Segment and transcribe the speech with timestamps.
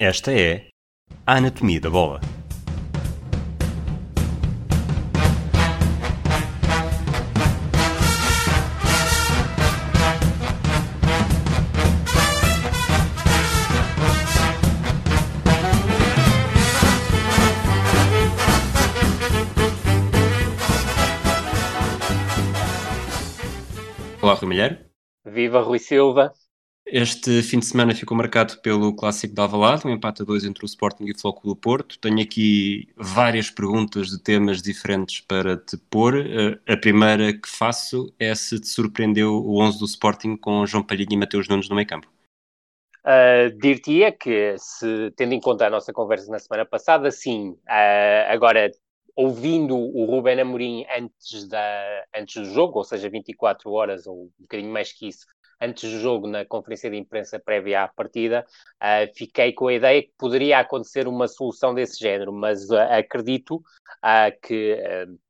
[0.00, 0.68] Esta é
[1.26, 2.20] a Anatomia da Bola.
[24.22, 24.78] Olá, Rui Milheiro.
[25.24, 26.32] Viva Rui Silva.
[26.90, 30.64] Este fim de semana ficou marcado pelo Clássico de Alvalade, um empate a dois entre
[30.64, 31.98] o Sporting e o Flóculo do Porto.
[31.98, 36.16] Tenho aqui várias perguntas de temas diferentes para te pôr.
[36.16, 40.82] Eh, a primeira que faço é se te surpreendeu o 11 do Sporting com João
[40.82, 42.08] Palhinha e Mateus Nunes no meio campo.
[43.04, 47.50] Uh, Dir-te-ia que, se, tendo em conta a nossa conversa na semana passada, sim.
[47.50, 48.70] Uh, agora,
[49.14, 54.30] ouvindo o Ruben Amorim antes, da, antes do jogo, ou seja, 24 horas ou um
[54.38, 55.26] bocadinho mais que isso,
[55.60, 60.02] antes do jogo, na conferência de imprensa prévia à partida, uh, fiquei com a ideia
[60.02, 64.78] que poderia acontecer uma solução desse género, mas uh, acredito uh, que,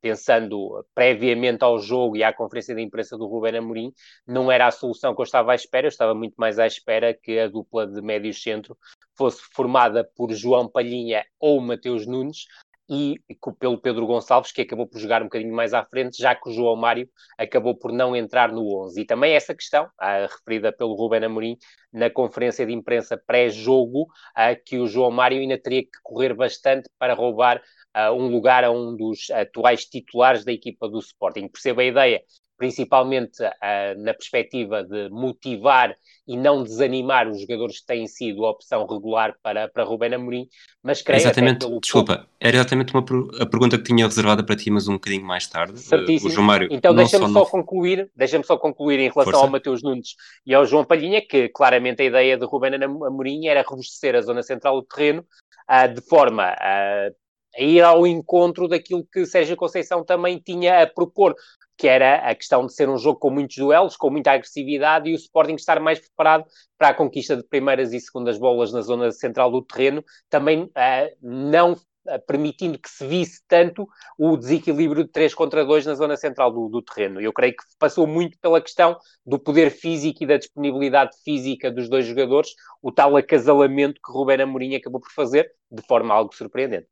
[0.00, 3.92] pensando previamente ao jogo e à conferência de imprensa do Ruben Amorim,
[4.26, 7.14] não era a solução que eu estava à espera, eu estava muito mais à espera
[7.14, 8.76] que a dupla de médio centro
[9.16, 12.46] fosse formada por João Palhinha ou Mateus Nunes,
[12.88, 13.16] e
[13.58, 16.52] pelo Pedro Gonçalves, que acabou por jogar um bocadinho mais à frente, já que o
[16.52, 19.00] João Mário acabou por não entrar no 11.
[19.00, 21.56] E também essa questão, ah, referida pelo Ruben Amorim
[21.92, 26.88] na conferência de imprensa pré-jogo, ah, que o João Mário ainda teria que correr bastante
[26.98, 31.48] para roubar ah, um lugar a um dos atuais titulares da equipa do Sporting.
[31.48, 32.22] Perceba a ideia,
[32.58, 35.94] principalmente uh, na perspectiva de motivar
[36.26, 40.46] e não desanimar os jogadores que têm sido a opção regular para, para Rubén Amorim,
[40.82, 43.04] mas creio exatamente, pelo desculpa, era exatamente uma,
[43.40, 45.78] a pergunta que tinha reservada para ti, mas um bocadinho mais tarde.
[45.78, 46.40] Certíssimo.
[46.40, 49.38] Uh, Mário então deixa-me só, concluir, deixa-me só concluir em relação Força.
[49.38, 53.62] ao Mateus Nunes e ao João Palhinha, que claramente a ideia de Rubén Amorim era
[53.62, 55.24] robustecer a zona central do terreno
[55.70, 57.10] uh, de forma a
[57.58, 61.34] ir ao encontro daquilo que Sérgio Conceição também tinha a propor
[61.78, 65.14] que era a questão de ser um jogo com muitos duelos, com muita agressividade e
[65.14, 66.44] o Sporting estar mais preparado
[66.76, 71.16] para a conquista de primeiras e segundas bolas na zona central do terreno, também uh,
[71.22, 76.16] não uh, permitindo que se visse tanto o desequilíbrio de 3 contra 2 na zona
[76.16, 77.20] central do, do terreno.
[77.20, 81.88] Eu creio que passou muito pela questão do poder físico e da disponibilidade física dos
[81.88, 82.50] dois jogadores,
[82.82, 86.88] o tal acasalamento que Rubén Amorim acabou por fazer, de forma algo surpreendente.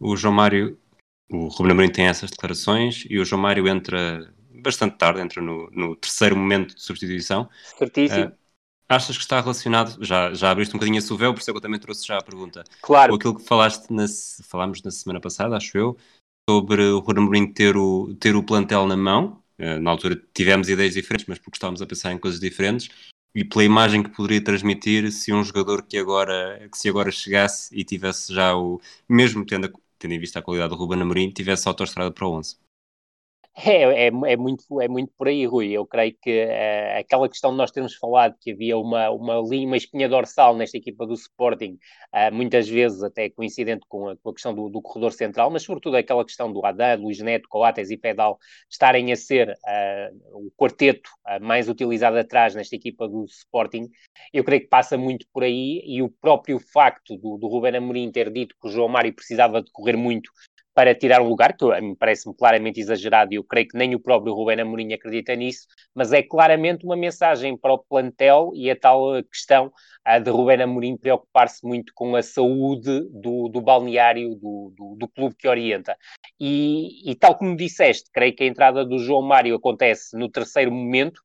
[0.00, 0.78] O João Mário
[1.30, 5.70] o Ruben Amorim tem essas declarações e o João Mário entra bastante tarde, entra no,
[5.70, 7.48] no terceiro momento de substituição.
[7.78, 8.26] Certíssimo.
[8.26, 8.32] Uh,
[8.88, 11.56] achas que está relacionado, já, já abriste um bocadinho a véu, por isso é que
[11.56, 12.64] eu também trouxe já a pergunta.
[12.82, 13.12] Claro.
[13.12, 14.06] Com aquilo que falaste, na,
[14.44, 15.96] falámos na semana passada, acho eu,
[16.48, 19.40] sobre o Ruben Amorim ter o, ter o plantel na mão.
[19.56, 22.88] Uh, na altura tivemos ideias diferentes, mas porque estávamos a pensar em coisas diferentes.
[23.32, 27.72] E pela imagem que poderia transmitir se um jogador que agora que se agora chegasse
[27.72, 31.68] e tivesse já o mesmo tendo tendo em vista a qualidade do Ruben Amorim, tivesse
[31.68, 32.56] autoestrada para o 11.
[33.56, 35.70] É, é, é, muito, é muito por aí, Rui.
[35.70, 39.76] Eu creio que é, aquela questão de nós termos falado que havia uma, uma uma
[39.76, 41.76] espinha dorsal nesta equipa do Sporting,
[42.14, 45.62] uh, muitas vezes até coincidente com a, com a questão do, do, corredor central, mas
[45.62, 48.38] sobretudo aquela questão do Haddad, Luís Neto, Coates e Pedal
[48.70, 53.88] estarem a ser uh, o quarteto uh, mais utilizado atrás nesta equipa do Sporting,
[54.32, 58.10] eu creio que passa muito por aí e o próprio facto do, do Ruben Amorim
[58.12, 60.30] ter dito que o João Mário precisava de correr muito
[60.74, 64.00] para tirar um lugar, que mim parece-me claramente exagerado e eu creio que nem o
[64.00, 68.76] próprio Rubén Amorim acredita nisso, mas é claramente uma mensagem para o plantel e a
[68.76, 69.72] tal questão
[70.04, 75.08] a de Rubén Amorim preocupar-se muito com a saúde do, do balneário, do, do, do,
[75.08, 75.96] clube que orienta.
[76.38, 80.72] E, e tal como disseste, creio que a entrada do João Mário acontece no terceiro
[80.72, 81.20] momento,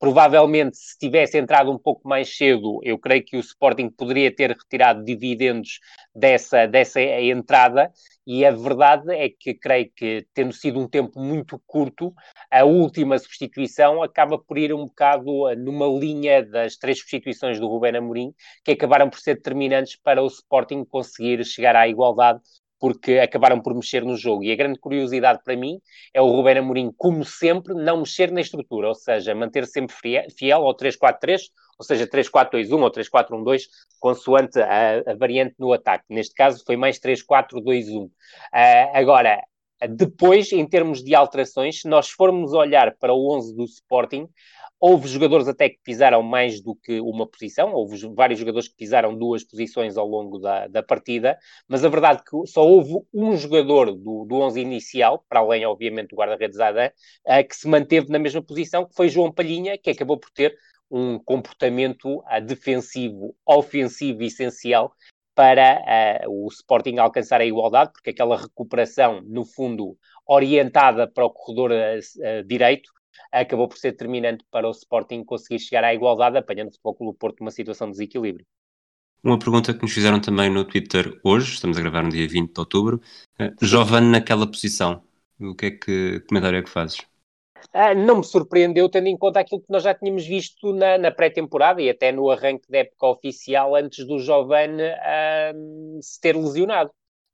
[0.00, 4.48] Provavelmente, se tivesse entrado um pouco mais cedo, eu creio que o Sporting poderia ter
[4.48, 5.78] retirado dividendos
[6.14, 7.92] dessa, dessa entrada.
[8.26, 12.14] E a verdade é que creio que, tendo sido um tempo muito curto,
[12.50, 17.68] a última substituição acaba por ir um bocado eh, numa linha das três substituições do
[17.68, 18.32] Rubén Amorim,
[18.64, 22.40] que acabaram por ser determinantes para o Sporting conseguir chegar à igualdade
[22.80, 24.42] porque acabaram por mexer no jogo.
[24.42, 25.78] E a grande curiosidade para mim
[26.14, 29.94] é o Ruben Amorim, como sempre, não mexer na estrutura, ou seja, manter sempre
[30.34, 31.42] fiel ao 3-4-3,
[31.78, 33.62] ou seja, 3-4-2-1 ou 3-4-1-2,
[34.00, 36.04] consoante a, a, variante no ataque.
[36.08, 38.06] Neste caso foi mais 3-4-2-1.
[38.06, 38.10] Uh,
[38.52, 39.42] ah, agora,
[39.88, 44.28] depois, em termos de alterações, se nós formos olhar para o 11 do Sporting,
[44.82, 49.14] Houve jogadores até que pisaram mais do que uma posição, houve vários jogadores que pisaram
[49.14, 51.38] duas posições ao longo da, da partida,
[51.68, 55.66] mas a verdade é que só houve um jogador do, do 11 inicial, para além,
[55.66, 59.76] obviamente, do guarda-redes Adam, uh, que se manteve na mesma posição, que foi João Palhinha,
[59.76, 60.56] que acabou por ter
[60.90, 64.94] um comportamento uh, defensivo, ofensivo essencial
[65.34, 69.94] para uh, o Sporting alcançar a igualdade, porque aquela recuperação, no fundo,
[70.26, 71.70] orientada para o corredor
[72.46, 72.90] direito,
[73.32, 77.18] acabou por ser determinante para o Sporting conseguir chegar à igualdade, apanhando o Futebol Clube
[77.18, 78.46] Porto numa situação de desequilíbrio.
[79.22, 82.54] Uma pergunta que nos fizeram também no Twitter hoje, estamos a gravar no dia 20
[82.54, 83.00] de outubro.
[83.38, 85.02] Uh, Jovane naquela posição,
[85.38, 86.98] o que é que comentário é que fazes?
[87.72, 91.10] Ah, não me surpreendeu, tendo em conta aquilo que nós já tínhamos visto na, na
[91.10, 95.52] pré-temporada e até no arranque da época oficial, antes do Giovanni ah,
[96.00, 96.90] se ter lesionado.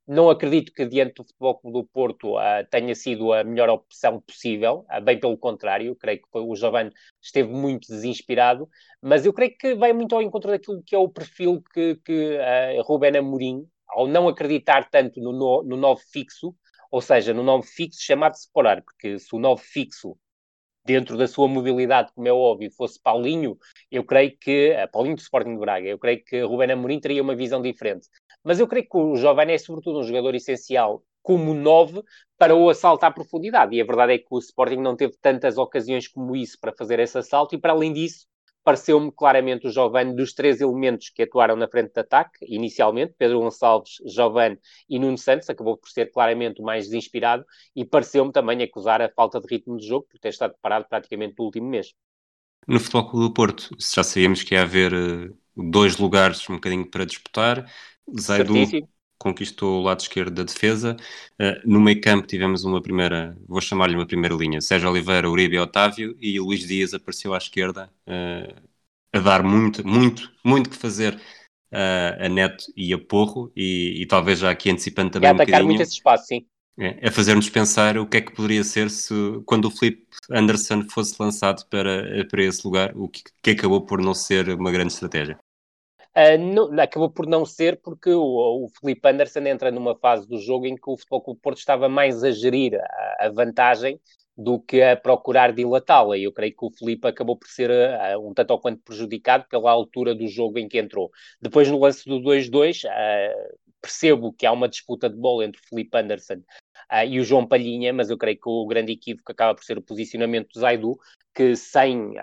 [0.07, 4.21] Não acredito que diante do Futebol Clube do Porto uh, tenha sido a melhor opção
[4.21, 8.69] possível, uh, bem pelo contrário, creio que o Giovanni esteve muito desinspirado,
[9.03, 12.39] mas eu creio que vai muito ao encontro daquilo que é o perfil que, que
[12.39, 16.55] uh, Ruben Amorim, ao não acreditar tanto no, no, no novo fixo,
[16.89, 20.17] ou seja, no nome fixo chamado separar, porque se o nome fixo
[20.85, 23.59] dentro da sua mobilidade, como é óbvio, fosse Paulinho,
[23.91, 27.35] eu creio que, Paulinho do Sporting de Braga, eu creio que Ruben Amorim teria uma
[27.35, 28.07] visão diferente.
[28.47, 32.01] Mas eu creio que o Giovanni é sobretudo um jogador essencial como nove
[32.39, 33.75] para o assalto à profundidade.
[33.75, 37.01] E a verdade é que o Sporting não teve tantas ocasiões como isso para fazer
[37.01, 38.25] esse assalto, e para além disso,
[38.63, 43.41] pareceu-me claramente o Giovanni dos três elementos que atuaram na frente de ataque, inicialmente, Pedro
[43.41, 47.45] Gonçalves, Giovanni e Nuno Santos, acabou por ser claramente o mais desinspirado
[47.75, 51.35] e pareceu-me também acusar a falta de ritmo de jogo por ter estado parado praticamente
[51.37, 51.93] no último mês.
[52.69, 56.89] No Futebol Clube do Porto, já sabíamos que ia haver uh, dois lugares um bocadinho
[56.89, 57.69] para disputar.
[58.19, 58.89] Zaidu Certíssimo
[59.19, 60.97] conquistou o lado esquerdo da defesa.
[61.41, 65.57] Uh, no meio campo tivemos uma primeira, vou chamar-lhe uma primeira linha, Sérgio Oliveira, Uribe
[65.57, 68.55] e Otávio, e o Luís Dias apareceu à esquerda uh,
[69.13, 74.07] a dar muito, muito, muito que fazer uh, a Neto e a Porro, e, e,
[74.07, 76.47] talvez já aqui antecipando também e um atacar muito esse espaço, sim.
[76.79, 79.15] É, a fazer-nos pensar o que é que poderia ser se
[79.47, 83.99] quando o Felipe Anderson fosse lançado para, para esse lugar, o que, que acabou por
[83.99, 85.39] não ser uma grande estratégia.
[86.17, 90.39] Uh, não, acabou por não ser porque o, o Felipe Anderson entra numa fase do
[90.41, 94.01] jogo em que o Futebol Clube Porto estava mais a gerir a, a vantagem
[94.37, 96.17] do que a procurar dilatá-la.
[96.17, 99.45] E eu creio que o Felipe acabou por ser uh, um tanto ou quanto prejudicado
[99.49, 101.11] pela altura do jogo em que entrou.
[101.41, 105.69] Depois, no lance do 2-2, uh, percebo que há uma disputa de bola entre o
[105.69, 106.43] Felipe Anderson
[106.93, 109.77] uh, e o João Palhinha, mas eu creio que o grande equívoco acaba por ser
[109.77, 110.99] o posicionamento do Zaidu,
[111.35, 112.15] que sem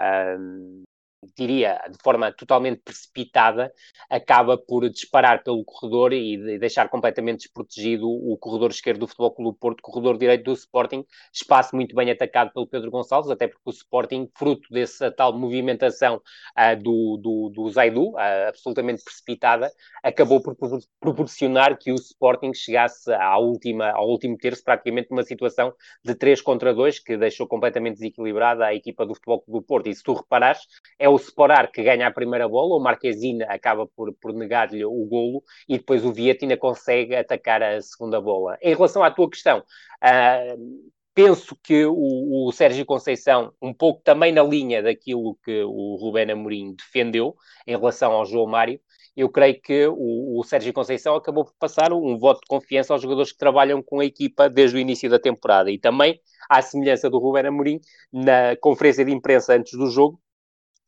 [1.35, 3.71] diria, de forma totalmente precipitada,
[4.09, 9.57] acaba por disparar pelo corredor e deixar completamente desprotegido o corredor esquerdo do Futebol Clube
[9.59, 13.71] Porto, corredor direito do Sporting, espaço muito bem atacado pelo Pedro Gonçalves, até porque o
[13.71, 19.71] Sporting, fruto dessa tal movimentação uh, do, do, do Zaidu, uh, absolutamente precipitada,
[20.03, 20.55] acabou por
[20.99, 25.73] proporcionar que o Sporting chegasse à última, ao último terço, praticamente numa situação
[26.03, 29.87] de 3 contra 2, que deixou completamente desequilibrada a equipa do Futebol Clube Porto.
[29.87, 30.61] E se tu reparares,
[30.99, 35.05] é o Sporar que ganha a primeira bola, o Marquezine acaba por, por negar-lhe o
[35.05, 38.57] golo e depois o Vietina consegue atacar a segunda bola.
[38.61, 44.31] Em relação à tua questão, uh, penso que o, o, Sérgio Conceição, um pouco também
[44.31, 47.35] na linha daquilo que o Rubén Amorim defendeu
[47.67, 48.79] em relação ao João Mário,
[49.15, 53.01] eu creio que o, o Sérgio Conceição acabou por passar um voto de confiança aos
[53.01, 56.19] jogadores que trabalham com a equipa desde o início da temporada e também,
[56.49, 57.79] à semelhança do Rubén Amorim,
[58.11, 60.19] na conferência de imprensa antes do jogo,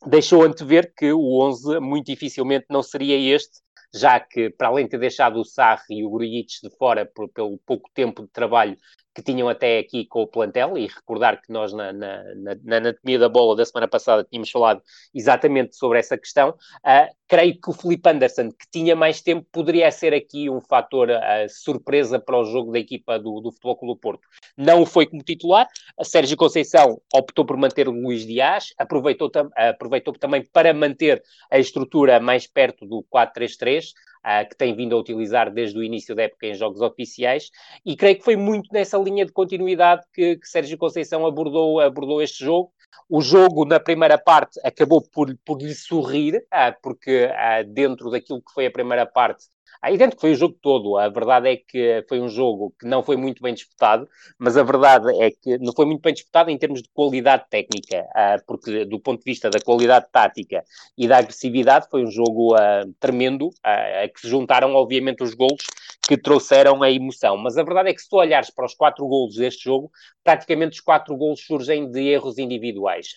[0.05, 3.59] deixou antever que o 11 muito dificilmente não seria este,
[3.93, 7.29] já que, para além de ter deixado o Sarri e o Grujic de fora por,
[7.29, 8.77] pelo pouco tempo de trabalho
[9.15, 12.77] que tinham até aqui com o plantel, e recordar que nós na, na, na, na
[12.77, 14.81] anatomia da bola da semana passada tínhamos falado
[15.13, 19.89] exatamente sobre essa questão, uh, creio que o Felipe Anderson, que tinha mais tempo, poderia
[19.89, 24.01] ser aqui um fator uh, surpresa para o jogo da equipa do, do Futebol Clube
[24.01, 24.27] Porto.
[24.57, 25.65] Não foi como titular,
[25.97, 31.23] a Sérgio Conceição optou por manter o Luís Dias, aproveitou, tam aproveitou também para manter
[31.49, 33.93] a estrutura mais perto do 4-3-3,
[34.25, 37.51] uh, que tem vindo a utilizar desde o início da época em jogos oficiais,
[37.85, 42.21] e creio que foi muito nessa linha de continuidade que, que Sérgio Conceição abordou, abordou
[42.21, 42.71] este jogo.
[43.09, 48.41] O jogo, na primeira parte, acabou por, por lhe sorrir, uh, porque uh, dentro daquilo
[48.41, 49.45] que foi a primeira parte,
[49.83, 50.97] é evidente que foi o jogo todo.
[50.97, 54.07] A verdade é que foi um jogo que não foi muito bem disputado,
[54.37, 58.05] mas a verdade é que não foi muito bem disputado em termos de qualidade técnica,
[58.15, 60.63] ah, porque do ponto de vista da qualidade tática
[60.97, 65.33] e da agressividade foi um jogo ah, tremendo, ah, a que se juntaram obviamente os
[65.33, 65.63] golos
[66.07, 67.37] que trouxeram a emoção.
[67.37, 69.91] Mas a verdade é que se tu olhares para os quatro golos deste jogo,
[70.23, 73.07] praticamente os quatro golos surgem de erros individuais.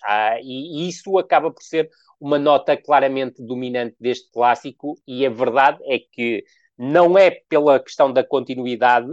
[0.43, 1.89] e isso acaba por ser
[2.19, 6.43] uma nota claramente dominante deste clássico, e a verdade é que
[6.77, 9.09] não é pela questão da continuidade,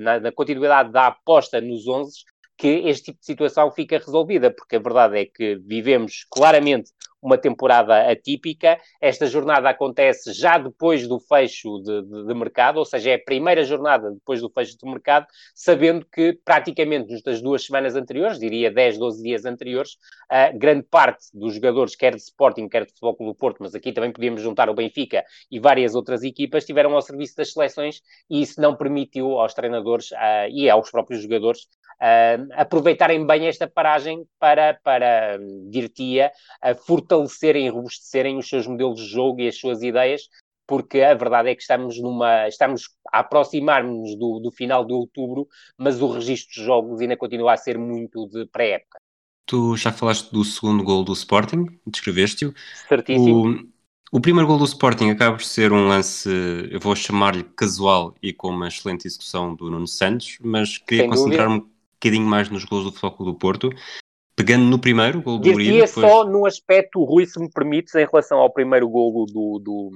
[0.00, 2.24] na, na continuidade da aposta nos 11,
[2.56, 6.90] que este tipo de situação fica resolvida, porque a verdade é que vivemos claramente
[7.22, 8.78] uma temporada atípica.
[9.00, 13.24] Esta jornada acontece já depois do fecho de, de, de, mercado, ou seja, é a
[13.24, 18.70] primeira jornada depois do fecho do mercado, sabendo que praticamente nas duas semanas anteriores, diria
[18.70, 19.96] 10, 12 dias anteriores,
[20.28, 23.92] a grande parte dos jogadores, quer de Sporting, quer de Futebol do Porto, mas aqui
[23.92, 28.42] também podíamos juntar o Benfica e várias outras equipas, estiveram ao serviço das seleções e
[28.42, 31.68] isso não permitiu aos treinadores uh, e aos próprios jogadores
[32.02, 35.38] uh, aproveitarem bem esta paragem para, para
[35.70, 36.32] dir-te-ia,
[36.84, 40.22] fortalecerem e robustecerem os seus modelos de jogo e as suas ideias,
[40.66, 45.46] porque a verdade é que estamos numa estamos a aproximar-nos do, do, final de outubro,
[45.76, 48.98] mas o registro de jogos ainda continua a ser muito de pré-época.
[49.46, 52.54] Tu já falaste do segundo gol do Sporting, descreveste-o.
[52.88, 53.68] Certíssimo.
[54.12, 56.28] O, o primeiro gol do Sporting acaba por ser um lance,
[56.70, 61.64] eu vou chamar-lhe casual e com uma excelente execução do Nuno Santos, mas queria concentrar-me
[62.02, 63.70] bocadinho mais nos gols do Futebol do Porto.
[64.34, 65.72] Pegando no primeiro gol do Uribe.
[65.72, 65.90] Depois...
[65.90, 69.90] só no aspecto, Rui, se me permites, em relação ao primeiro golo do, do,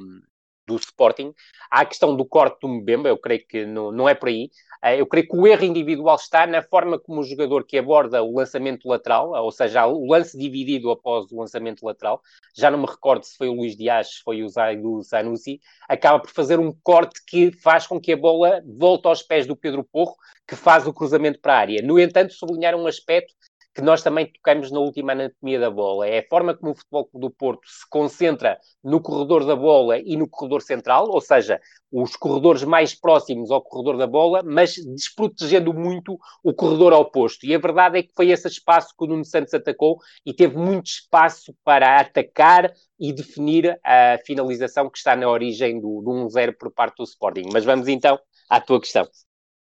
[0.67, 1.33] do Sporting.
[1.71, 4.51] Há a questão do corte do Mbemba, eu creio que não, não é por aí.
[4.83, 8.23] Eh, eu creio que o erro individual está na forma como o jogador que aborda
[8.23, 12.21] o lançamento lateral, ou seja, o lance dividido após o lançamento lateral,
[12.55, 16.21] já não me recordo se foi o Luís Dias, se foi o Zaidu Zanussi, acaba
[16.21, 19.85] por fazer um corte que faz com que a bola volte aos pés do Pedro
[19.85, 20.17] Porro,
[20.47, 21.83] que faz o cruzamento para a área.
[21.83, 23.35] No entanto, sublinhar um aspecto
[23.77, 26.09] que nós também tocamos na última anatomia da bola.
[26.09, 30.17] É a forma como o Futebol do Porto se concentra no corredor da bola e
[30.17, 31.61] no corredor central, ou seja,
[31.93, 37.45] os corredores mais próximos ao corredor da bola, mas desprotegendo muito o corredor oposto.
[37.45, 40.57] E a verdade é que foi esse espaço que o Nuno Santos atacou e teve
[40.57, 46.57] muito espaço para atacar e definir a finalização que está na origem do, do 1-0
[46.59, 47.51] por parte do Sporting.
[47.53, 48.19] Mas vamos então
[48.49, 49.07] à tua questão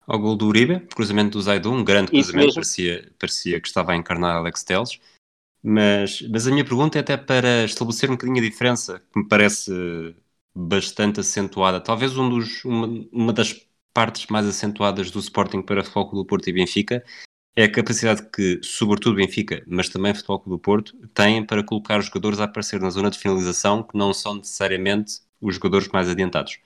[0.07, 3.95] ao gol do Uribe, cruzamento do Zaidu, um grande cruzamento, parecia, parecia que estava a
[3.95, 4.99] encarnar Alex Teles.
[5.63, 9.27] Mas, mas a minha pergunta é até para estabelecer um bocadinho a diferença, que me
[9.27, 9.71] parece
[10.53, 11.81] bastante acentuada.
[11.81, 16.27] Talvez um dos, uma, uma das partes mais acentuadas do Sporting para Futebol Clube do
[16.27, 17.03] Porto e Benfica
[17.55, 21.99] é a capacidade que, sobretudo Benfica, mas também Futebol Clube do Porto, têm para colocar
[21.99, 26.09] os jogadores a aparecer na zona de finalização que não são necessariamente os jogadores mais
[26.09, 26.59] adiantados.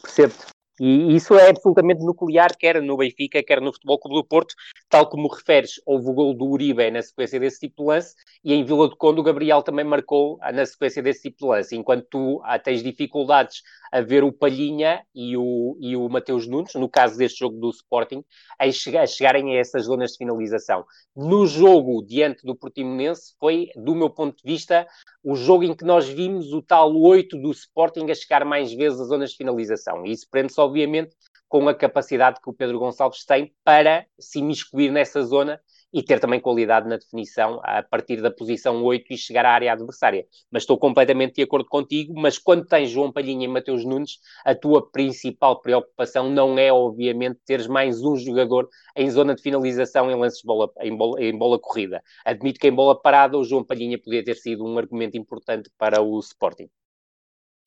[0.00, 0.34] Percebo.
[0.80, 4.54] E isso é absolutamente nuclear, quer no Benfica, quer no Futebol Clube do Porto,
[4.88, 8.52] tal como referes, houve o gol do Uribe na sequência desse tipo de lance, e
[8.52, 12.06] em Vila do Conde o Gabriel também marcou na sequência desse tipo de lance, enquanto
[12.10, 13.62] tu ah, tens dificuldades
[13.94, 17.70] a ver o Palhinha e o, e o Mateus Nunes, no caso deste jogo do
[17.70, 18.24] Sporting,
[18.58, 20.84] a, chegar, a chegarem a essas zonas de finalização.
[21.14, 24.84] No jogo diante do Portimonense foi, do meu ponto de vista,
[25.22, 28.98] o jogo em que nós vimos o tal 8 do Sporting a chegar mais vezes
[28.98, 30.04] às zonas de finalização.
[30.04, 31.14] E isso prende-se, obviamente,
[31.48, 35.60] com a capacidade que o Pedro Gonçalves tem para se imiscuir nessa zona
[35.94, 39.72] e ter também qualidade na definição a partir da posição 8 e chegar à área
[39.72, 40.26] adversária.
[40.50, 44.56] Mas estou completamente de acordo contigo, mas quando tens João Palhinha e Mateus Nunes, a
[44.56, 50.16] tua principal preocupação não é, obviamente, teres mais um jogador em zona de finalização em
[50.16, 52.02] lances de bola, em bola, em bola corrida.
[52.24, 56.02] Admito que em bola parada o João Palhinha podia ter sido um argumento importante para
[56.02, 56.68] o Sporting.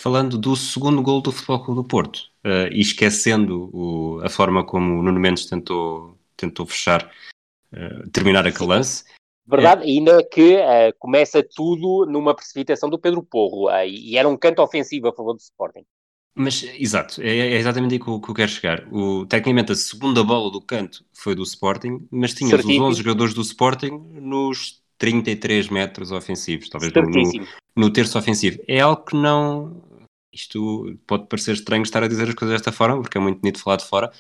[0.02, 4.66] Falando do segundo gol do Futebol Clube do Porto, uh, e esquecendo o, a forma
[4.66, 7.10] como o Nuno Mendes tentou, tentou fechar
[7.72, 9.04] eh, terminar aquele lance.
[9.46, 14.36] Verdade, ainda que uh, começa tudo numa precipitação do Pedro Porro, uh, e era um
[14.36, 15.86] canto ofensivo a favor do Sporting.
[16.36, 18.88] Mas, exato, é, é exatamente aí que eu, que eu, quero chegar.
[18.92, 23.34] O, tecnicamente, a segunda bola do canto foi do Sporting, mas tinha os 11 jogadores
[23.34, 23.90] do Sporting
[24.22, 27.46] nos 33 metros ofensivos, talvez no,
[27.76, 28.60] no, terço ofensivo.
[28.68, 29.82] É algo que não.
[30.32, 33.60] Isto pode parecer estranho estar a dizer as coisas desta forma, porque é muito bonito
[33.60, 34.12] falar de fora,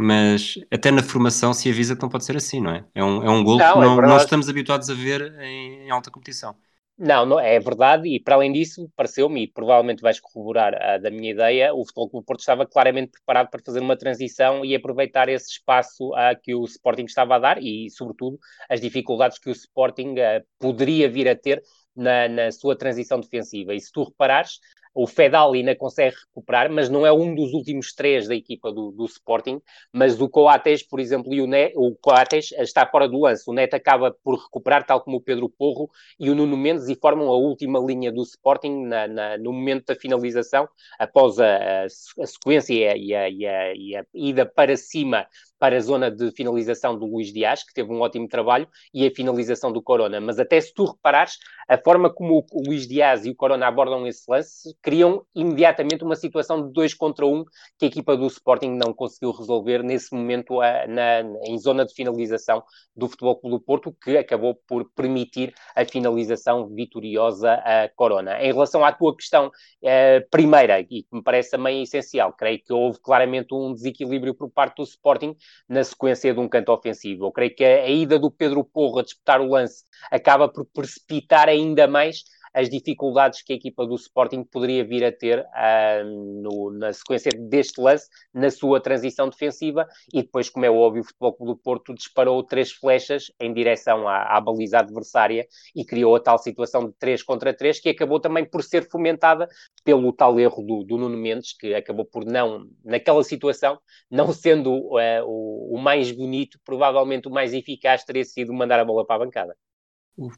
[0.00, 2.84] mas até na formação se avisa que não pode ser assim, não é?
[2.94, 5.90] É um, é um gol que não, é não estamos habituados a ver em, em,
[5.90, 6.56] alta competição.
[6.98, 11.10] Não, não, é verdade, e para além disso, pareceu-me, e provavelmente vais corroborar a, da
[11.10, 15.28] minha ideia, o Futebol Clube Porto estava claramente preparado para fazer uma transição e aproveitar
[15.28, 18.38] esse espaço a, que o Sporting estava a dar e, sobretudo,
[18.68, 21.62] as dificuldades que o Sporting a, poderia vir a ter
[21.96, 23.74] na, na, sua transição defensiva.
[23.74, 24.60] E se tu reparares,
[24.94, 28.90] o Fedal ainda consegue recuperar, mas não é um dos últimos três da equipa do,
[28.90, 29.60] do Sporting.
[29.92, 33.48] Mas o Coates, por exemplo, e o, Net, o Coates está fora do lance.
[33.48, 36.96] O Neto acaba por recuperar, tal como o Pedro Porro e o Nuno Mendes, e
[36.96, 40.68] formam a última linha do Sporting na, na, no momento da finalização,
[40.98, 45.26] após a, a, a sequência e a, e, a, e a, ida para cima
[45.60, 49.10] para a zona de finalização do Luís Dias, que teve um ótimo trabalho, e a
[49.14, 50.18] finalização do Corona.
[50.18, 51.36] Mas até se tu reparares,
[51.68, 56.16] a forma como o Luís Dias e o Corona abordam esse lance criam imediatamente uma
[56.16, 57.44] situação de dois contra um
[57.78, 62.64] que a equipa do Sporting não conseguiu resolver nesse momento na, em zona de finalização
[62.96, 68.42] do Futebol Clube do Porto, que acabou por permitir a finalização vitoriosa a Corona.
[68.42, 69.50] Em relação à tua questão
[69.82, 74.50] eh, primeira, e que me parece também essencial, creio que houve claramente um desequilíbrio por
[74.50, 75.36] parte do Sporting
[75.68, 77.26] na sequência de um canto ofensivo.
[77.26, 80.64] Eu creio que a, a ida do Pedro Porro a disputar o lance acaba por
[80.66, 86.04] precipitar ainda mais as dificuldades que a equipa do Sporting poderia vir a ter uh,
[86.04, 91.04] no, na sequência deste lance, na sua transição defensiva, e depois, como é óbvio, o
[91.04, 96.16] Futebol Clube do Porto disparou três flechas em direção à, à baliza adversária e criou
[96.16, 99.48] a tal situação de 3 contra 3, que acabou também por ser fomentada
[99.84, 103.78] pelo tal erro do, do Nuno Mendes, que acabou por não, naquela situação,
[104.10, 108.84] não sendo uh, o, o mais bonito, provavelmente o mais eficaz teria sido mandar a
[108.84, 109.56] bola para a bancada.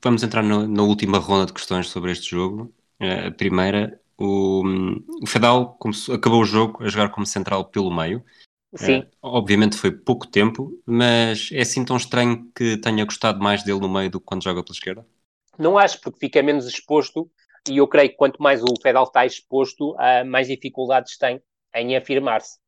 [0.02, 2.72] Vamos entrar no, na última ronda de questões sobre este jogo.
[3.00, 4.62] Uh, a primeira, o,
[5.20, 5.76] o Fedal
[6.12, 8.24] acabou o jogo a jogar como central pelo meio.
[8.74, 9.00] Sim.
[9.00, 13.80] Uh, obviamente foi pouco tempo, mas é assim tão estranho que tenha gostado mais dele
[13.80, 15.06] no meio do que quando joga pela esquerda?
[15.58, 17.28] Não acho, porque fica menos exposto
[17.68, 21.42] e eu creio que quanto mais o Fedal está exposto, uh, mais dificuldades tem
[21.74, 22.58] em afirmar-se.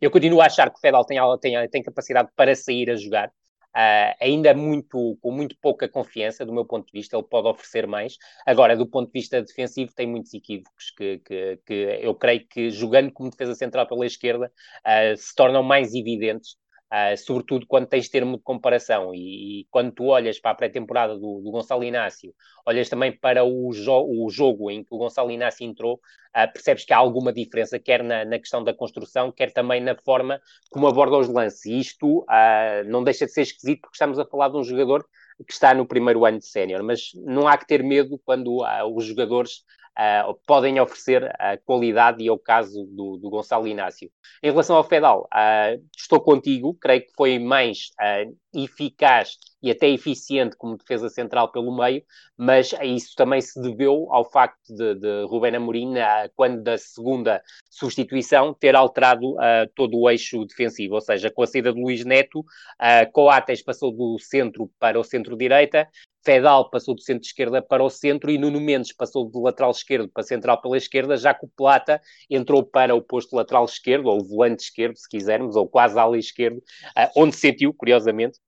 [0.00, 3.30] Eu continuo a achar que o Fedal tem, tem, tem capacidade para sair a jogar,
[3.76, 7.86] Uh, ainda muito, com muito pouca confiança, do meu ponto de vista, ele pode oferecer
[7.86, 8.16] mais.
[8.46, 12.70] Agora, do ponto de vista defensivo, tem muitos equívocos que, que, que eu creio que,
[12.70, 16.56] jogando como defesa central pela esquerda, uh, se tornam mais evidentes
[16.86, 21.14] Uh, sobretudo quando tens termo de comparação e, e quando tu olhas para a pré-temporada
[21.14, 22.32] do, do, Gonçalo Inácio,
[22.64, 26.84] olhas também para o, jo o, jogo em que o Gonçalo Inácio entrou, uh, percebes
[26.84, 30.40] que há alguma diferença, quer na, na, questão da construção, quer também na forma
[30.70, 31.66] como aborda os lances.
[31.66, 35.04] E isto uh, não deixa de ser esquisito porque estamos a falar de um jogador
[35.44, 38.62] que está no primeiro ano de sénior, mas não há que ter medo quando
[38.94, 39.64] os jogadores
[39.98, 44.10] uh, podem oferecer a qualidade, e é o caso do, do Gonçalo Inácio.
[44.42, 49.88] Em relação ao Fedal, uh, estou contigo, creio que foi mais uh, eficaz e até
[49.88, 52.02] eficiente como defesa central pelo meio,
[52.36, 55.94] mas isso também se deveu ao facto de, de Rubén Amorim,
[56.34, 61.46] quando da segunda substituição, ter alterado uh, todo o eixo defensivo, ou seja, com a
[61.46, 65.88] saída de Luís Neto, uh, Coates passou do centro para o centro-direita,
[66.26, 70.24] Fedal passou do centro-esquerda para o centro e Nuno Mendes passou do lateral esquerdo para
[70.24, 74.64] central pela esquerda, já que o Plata entrou para o posto lateral esquerdo, ou volante
[74.64, 78.40] esquerdo, se quisermos, ou quase ala esquerdo, uh, onde sentiu, curiosamente,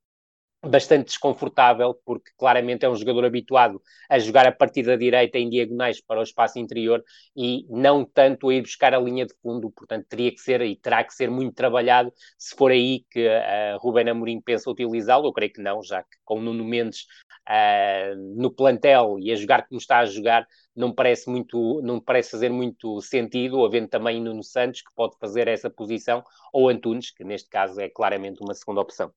[0.66, 5.48] bastante desconfortável, porque claramente é um jogador habituado a jogar a partir da direita em
[5.48, 7.02] diagonais para o espaço interior
[7.36, 10.74] e não tanto a ir buscar a linha de fundo, portanto teria que ser e
[10.74, 15.32] terá que ser muito trabalhado se for aí que uh, Rubén Amorim pensa utilizá-lo, eu
[15.32, 17.06] creio que não, já que com Nuno Mendes
[17.48, 22.30] uh, no plantel e a jogar como está a jogar, não parece muito, não parece
[22.32, 27.24] fazer muito sentido, havendo também Nuno Santos que pode fazer essa posição, ou Antunes, que
[27.24, 29.12] neste caso é claramente uma segunda opção.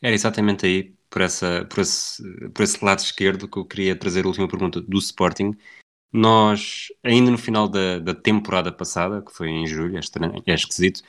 [0.00, 4.24] Era exatamente aí, por, essa, por, esse, por esse lado esquerdo, que eu queria trazer
[4.24, 5.56] a última pergunta do Sporting.
[6.12, 10.54] Nós, ainda no final da, da temporada passada, que foi em julho, é, estranho, é
[10.54, 11.02] esquisito,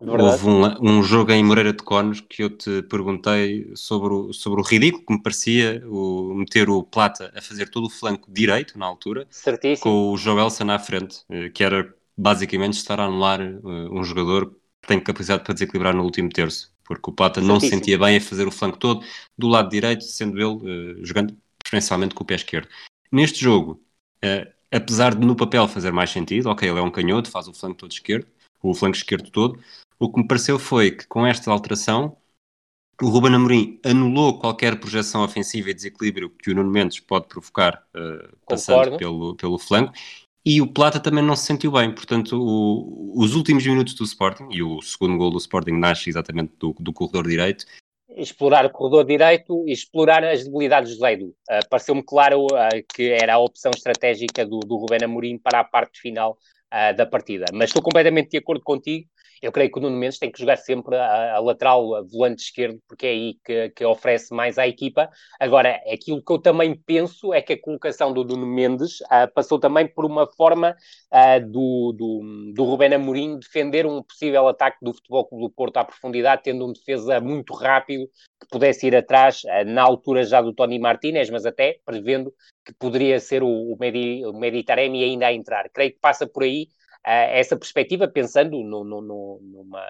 [0.00, 0.22] Verdade.
[0.22, 4.60] houve um, um, jogo em Moreira de Conos que eu te perguntei sobre o, sobre
[4.60, 8.78] o ridículo que me parecia o, meter o Plata a fazer todo o flanco direito
[8.78, 9.82] na altura, Certíssimo.
[9.82, 14.50] com o Joelson à frente, eh, que era basicamente estar a anular eh, um jogador
[14.82, 18.16] que tem capacidade para desequilibrar no último terço porque o Plata não se sentia bem
[18.16, 19.04] a fazer o flanco todo
[19.36, 22.68] do lado direito, sendo ele uh, jogando preferencialmente com o pé esquerdo.
[23.10, 23.80] Neste jogo,
[24.24, 27.54] uh, apesar de no papel fazer mais sentido, ok, ele é um canhoto, faz o
[27.54, 28.26] flanco todo esquerdo,
[28.62, 29.58] o flanco esquerdo todo,
[29.98, 32.16] o que me pareceu foi que com esta alteração
[33.02, 37.84] o Ruben Amorim anulou qualquer projeção ofensiva e desequilíbrio que o Nuno Mendes pode provocar
[37.94, 39.92] uh, passando pelo, pelo flanco
[40.44, 41.92] e o Plata também não se sentiu bem.
[41.92, 46.52] Portanto, o, os últimos minutos do Sporting, e o segundo gol do Sporting nasce exatamente
[46.58, 47.64] do, do corredor direito.
[48.16, 51.26] Explorar o corredor direito e explorar as debilidades do Edu.
[51.50, 55.64] Uh, Pareceu-me claro uh, que era a opção estratégica do, do Rubén Amorim para a
[55.64, 56.38] parte final
[56.72, 57.46] uh, da partida.
[57.52, 59.08] Mas estou completamente de acordo contigo
[59.44, 62.44] eu creio que o Nuno Mendes tem que jogar sempre a, a lateral, a volante
[62.44, 65.10] esquerdo, porque é aí que, que, oferece mais à equipa.
[65.38, 69.58] Agora, aquilo que eu também penso é que a colocação do Nuno Mendes uh, passou
[69.60, 70.74] também por uma forma
[71.12, 75.76] uh, do, do, do Rubén Amorim defender um possível ataque do Futebol Clube do Porto
[75.76, 78.06] à profundidade, tendo um defesa muito rápido
[78.40, 82.32] que pudesse ir atrás, uh, na altura já do Tony Martinez, mas até prevendo
[82.64, 85.68] que poderia ser o, o, o Meditaremi ainda a entrar.
[85.68, 86.68] Creio que passa por aí
[87.04, 89.86] essa perspectiva, pensando no, no, no, numa,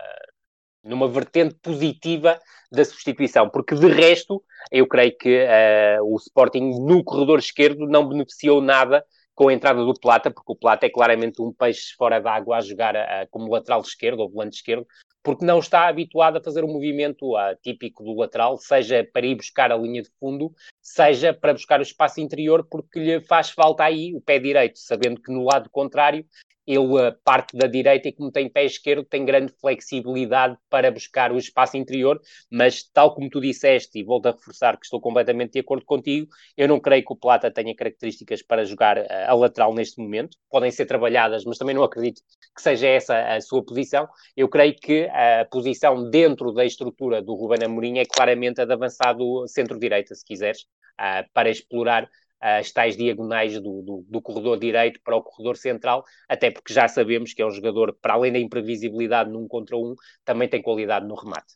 [0.82, 2.38] numa vertente positiva
[2.70, 8.08] da substituição, porque de resto, eu creio que uh, o Sporting no corredor esquerdo não
[8.08, 12.20] beneficiou nada com a entrada do Plata, porque o Plata é claramente um peixe fora
[12.20, 14.86] d'água a jogar a, como lateral esquerdo ou volante esquerdo,
[15.22, 19.26] porque não está habituado a fazer o um movimento uh, típico do lateral, seja para
[19.26, 23.50] ir buscar a linha de fundo, seja para buscar o espaço interior, porque lhe faz
[23.50, 26.24] falta aí o pé direito, sabendo que no lado contrário
[26.66, 31.38] ele parte da direita e como tem pé esquerdo tem grande flexibilidade para buscar o
[31.38, 35.60] espaço interior, mas tal como tu disseste, e volto a reforçar que estou completamente de
[35.60, 39.74] acordo contigo, eu não creio que o Plata tenha características para jogar uh, a lateral
[39.74, 42.22] neste momento, podem ser trabalhadas, mas também não acredito
[42.54, 47.34] que seja essa a sua posição, eu creio que a posição dentro da estrutura do
[47.34, 50.62] Ruben Amorim é claramente a de avançado centro-direita, se quiseres,
[51.00, 52.08] uh, para explorar
[52.44, 56.86] as tais diagonais do, do, do, corredor direito para o corredor central, até porque já
[56.86, 59.94] sabemos que é um jogador, para além da imprevisibilidade num contra um,
[60.26, 61.54] também tem qualidade no remate.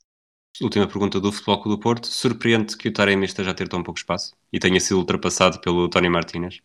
[0.62, 2.06] Última pergunta do Futebol Clube do Porto.
[2.06, 5.88] Surpreende que o Taremi esteja a ter tão pouco espaço e tenha sido ultrapassado pelo
[5.90, 6.60] Tony Martínez?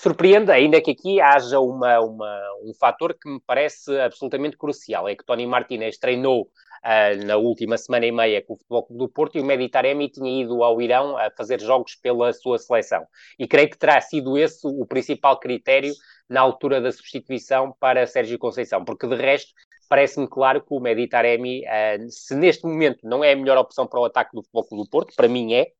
[0.00, 5.16] Surpreende, ainda que aqui haja uma, uma, um fator que me parece absolutamente crucial, é
[5.16, 9.08] que Tony Martínez treinou uh, na última semana e meia com o Futebol Clube do
[9.08, 13.04] Porto e o Mehdi Taremi tinha ido ao Irão a fazer jogos pela sua seleção.
[13.36, 15.92] E creio que terá sido esse o principal critério
[16.28, 19.52] na altura da substituição para Sérgio Conceição, porque de resto
[19.88, 23.84] parece-me claro que o Mehdi Taremi, uh, se neste momento não é a melhor opção
[23.84, 25.72] para o ataque do Futebol Clube do Porto, para mim é,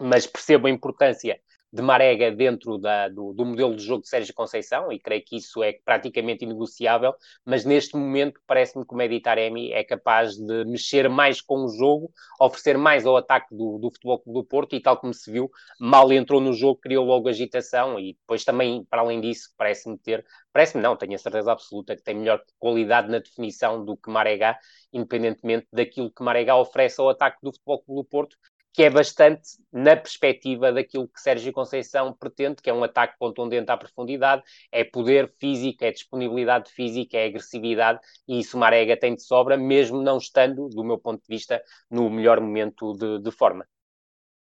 [0.00, 1.38] mas percebo a importância
[1.74, 5.36] de Marega dentro da, do, do, modelo de jogo de Sérgio Conceição, e creio que
[5.36, 7.12] isso é praticamente inegociável,
[7.44, 12.12] mas neste momento parece-me que o Meditaremi é capaz de mexer mais com o jogo,
[12.40, 15.50] oferecer mais ao ataque do, do Futebol Clube do Porto, e tal como se viu,
[15.80, 20.24] mal entrou no jogo, criou logo agitação, e depois também, para além disso, parece-me ter,
[20.52, 24.56] parece-me não, tenho a certeza absoluta que tem melhor qualidade na definição do que Marega,
[24.92, 28.36] independentemente daquilo que Marega oferece ao ataque do Futebol Clube do Porto,
[28.74, 33.70] que é bastante na perspectiva daquilo que Sérgio Conceição pretende, que é um ataque contundente
[33.70, 39.22] à profundidade, é poder físico, é disponibilidade física, é agressividade, e isso Marega tem de
[39.22, 43.64] sobra, mesmo não estando, do meu ponto de vista, no melhor momento de, de forma.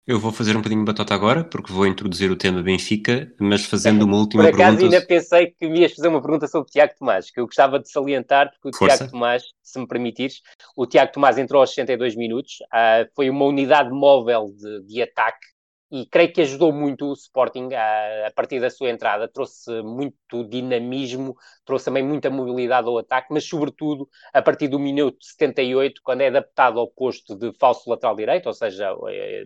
[0.09, 3.67] Eu vou fazer um bocadinho de batota agora, porque vou introduzir o tema Benfica, mas
[3.67, 4.57] fazendo uma última pergunta.
[4.57, 4.97] Por acaso pergunta...
[4.97, 7.79] ainda pensei que me ias fazer uma pergunta sobre o Tiago Tomás, que eu gostava
[7.79, 8.97] de salientar, porque o Força.
[8.97, 10.41] Tiago Tomás, se me permitires,
[10.75, 15.47] o Tiago Tomás entrou aos 62 minutos, uh, foi uma unidade móvel de, de ataque
[15.91, 20.45] e creio que ajudou muito o Sporting a, a, partir da sua entrada, trouxe muito
[20.49, 26.21] dinamismo, trouxe também muita mobilidade ao ataque, mas sobretudo a partir do minuto 78, quando
[26.21, 29.45] é adaptado ao posto de falso lateral direito, ou seja, eh,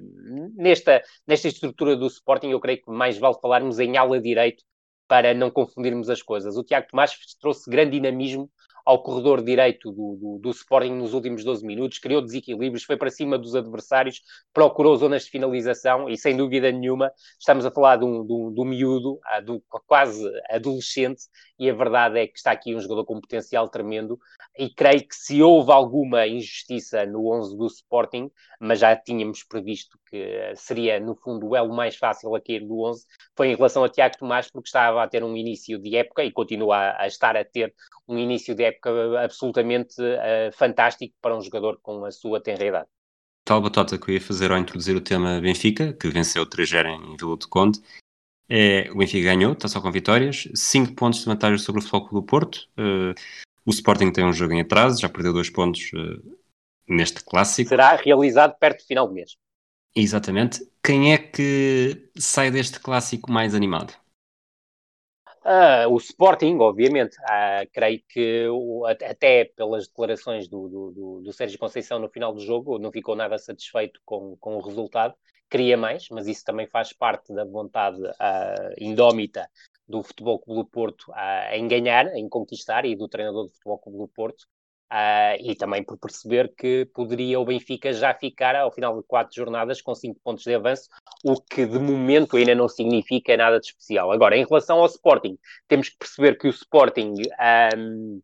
[0.57, 4.65] nesta, nesta estrutura do Sporting eu creio que mais vale falarmos em ala direito
[5.07, 6.57] para não confundirmos as coisas.
[6.57, 8.51] O Tiago Tomás trouxe grande dinamismo
[8.85, 13.11] ao corredor direito do, do, do, Sporting nos últimos 12 minutos, criou desequilíbrios, foi para
[13.11, 18.05] cima dos adversários, procurou zonas de finalização e, sem dúvida nenhuma, estamos a falar de
[18.05, 21.23] um, um miúdo, ah, um quase adolescente,
[21.59, 24.19] e a verdade é que está aqui um jogador com potencial tremendo
[24.59, 29.99] e creio que se houve alguma injustiça no 11 do Sporting, mas já tínhamos previsto
[30.11, 33.05] que seria, no fundo, o elo mais fácil a cair do 11,
[33.37, 36.31] foi em relação a Tiago Tomás, porque estava a ter um início de época e
[36.31, 37.75] continua a, estar a ter
[38.07, 38.91] um início de época
[39.23, 42.89] absolutamente uh, fantástico para um jogador com a sua tenra idade.
[43.45, 47.17] Tal batota que eu ia fazer ao introduzir o tema Benfica, que venceu 3-0 em
[47.17, 47.81] Vila do Conde,
[48.49, 52.21] é, o Benfica ganhou, está só com vitórias, 5 pontos de vantagem sobre o Futebol
[52.21, 52.69] do Porto.
[52.79, 53.15] Uh,
[53.65, 56.39] o Sporting tem um jogo em atraso, já perdeu 2 pontos uh,
[56.89, 57.69] neste clássico.
[57.69, 59.37] Será realizado perto do final do mês.
[59.95, 60.61] Exatamente.
[60.83, 63.95] Quem é que sai deste clássico mais animado?
[65.45, 71.59] Uh, o Sporting, obviamente, uh, creio que o, até pelas declarações do, do, do, Sérgio
[71.59, 75.15] Conceição no final do jogo, não ficou nada satisfeito com, com o resultado,
[75.51, 79.49] queria mais, mas isso também faz parte da vontade uh, indómita
[79.89, 81.13] do Futebol Clube do Porto
[81.53, 84.47] em ganhar, em conquistar, e do treinador do Futebol Clube do Porto,
[84.93, 89.35] Uh, e também por perceber que poderia o Benfica já ficar ao final de quatro
[89.35, 90.91] jornadas com cinco pontos de avanço,
[91.25, 94.13] o que de momento ainda não significa nada de especial.
[94.13, 97.15] Agora, em relação ao Sporting, temos que perceber que o Sporting
[97.75, 98.21] um,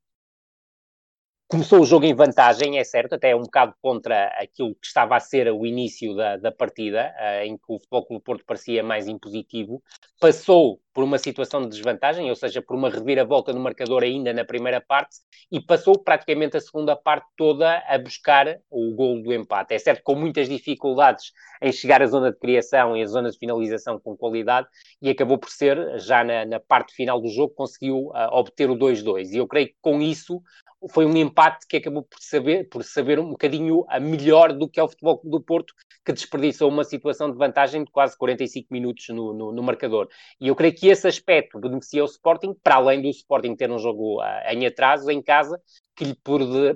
[1.48, 5.20] começou o jogo em vantagem, é certo, até um bocado contra aquilo que estava a
[5.20, 9.08] ser o início da, da partida, uh, em que o Futebol Clube Porto parecia mais
[9.08, 9.82] impositivo,
[10.20, 14.44] passou por uma situação de desvantagem, ou seja, por uma reviravolta no marcador ainda na
[14.44, 15.16] primeira parte,
[15.50, 19.72] e passou praticamente a segunda parte toda a buscar o gol do empate.
[19.72, 21.32] É certo, com muitas dificuldades
[21.62, 24.68] em chegar à zona de criação e à zona de finalização com qualidade,
[25.00, 28.76] e acabou por ser, já na, na parte final do jogo, conseguiu uh, obter o
[28.76, 29.30] 2-2.
[29.32, 30.42] E eu creio que com isso
[30.90, 34.78] foi um empate que acabou por saber, por saber um bocadinho a melhor do que
[34.78, 39.08] é o Futebol do Porto, que desperdiçou uma situação de vantagem de quase 45 minutos
[39.08, 40.08] no, no, no marcador.
[40.40, 43.78] E eu creio que esse aspecto beneficia o Sporting, para além do Sporting ter um
[43.78, 45.60] jogo uh, em atraso, em casa,
[45.96, 46.14] que lhe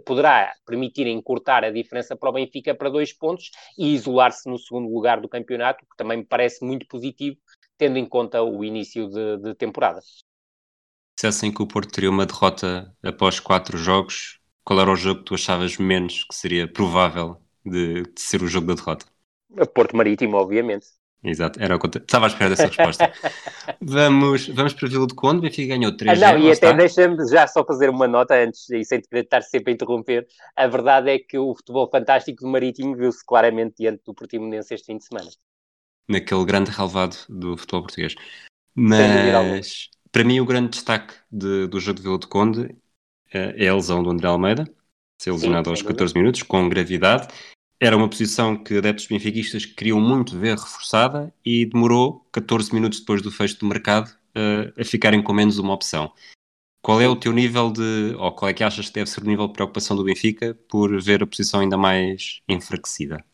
[0.05, 4.93] poderá permitir encurtar a diferença para o Benfica para dois pontos e isolar-se no segundo
[4.93, 7.37] lugar do campeonato, que também me parece muito positivo,
[7.79, 10.01] tendo em conta o início de, de temporada.
[11.22, 15.26] Dissessem que o Porto teria uma derrota após quatro jogos, qual era o jogo que
[15.26, 19.06] tu achavas menos que seria provável de, de ser o jogo da derrota?
[19.72, 20.88] Porto Marítimo, obviamente.
[21.22, 23.12] Exato, era o que estava à espera dessa resposta.
[23.80, 27.46] vamos, vamos para Vila do Conde, Benfica ganhou 3 ah, Não, e até deixa-me já
[27.46, 30.26] só fazer uma nota antes, e sem querer estar sempre a interromper.
[30.56, 34.87] A verdade é que o futebol fantástico do Marítimo viu-se claramente diante do Portimonense este
[34.87, 35.30] fim de semana.
[36.08, 38.16] Naquele grande relevado do futebol português.
[38.74, 42.77] Mas, para mim, o grande destaque de, do jogo de Vila do Conde
[43.33, 44.70] é, é a lesão do André Almeida,
[45.18, 47.29] ser lesionado aos 14 minutos, com gravidade,
[47.81, 53.20] era uma posição que adeptos benfiquistas queriam muito ver reforçada e demorou 14 minutos depois
[53.22, 56.12] do fecho do mercado uh, a ficarem com menos uma opção.
[56.81, 59.27] Qual é o teu nível de, ou qual é que achas que deve ser o
[59.27, 63.25] nível de preocupação do Benfica por ver a posição ainda mais enfraquecida?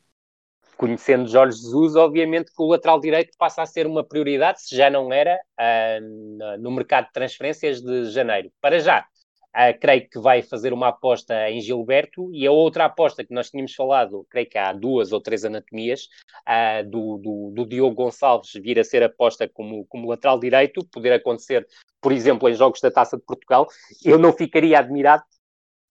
[0.78, 4.88] Conhecendo Jorge Jesus, obviamente que o lateral direito passa a ser uma prioridade, se já
[4.88, 8.50] não era, uh, no mercado de transferências de janeiro.
[8.60, 9.04] Para já,
[9.48, 13.50] Uh, creio que vai fazer uma aposta em Gilberto e a outra aposta que nós
[13.50, 16.02] tínhamos falado, creio que há duas ou três anatomias,
[16.46, 21.14] uh, do, do, do, Diogo Gonçalves vir a ser aposta como, como lateral direito, poder
[21.14, 21.66] acontecer,
[22.00, 23.66] por exemplo, em jogos da Taça de Portugal.
[24.04, 25.24] Eu não ficaria admirado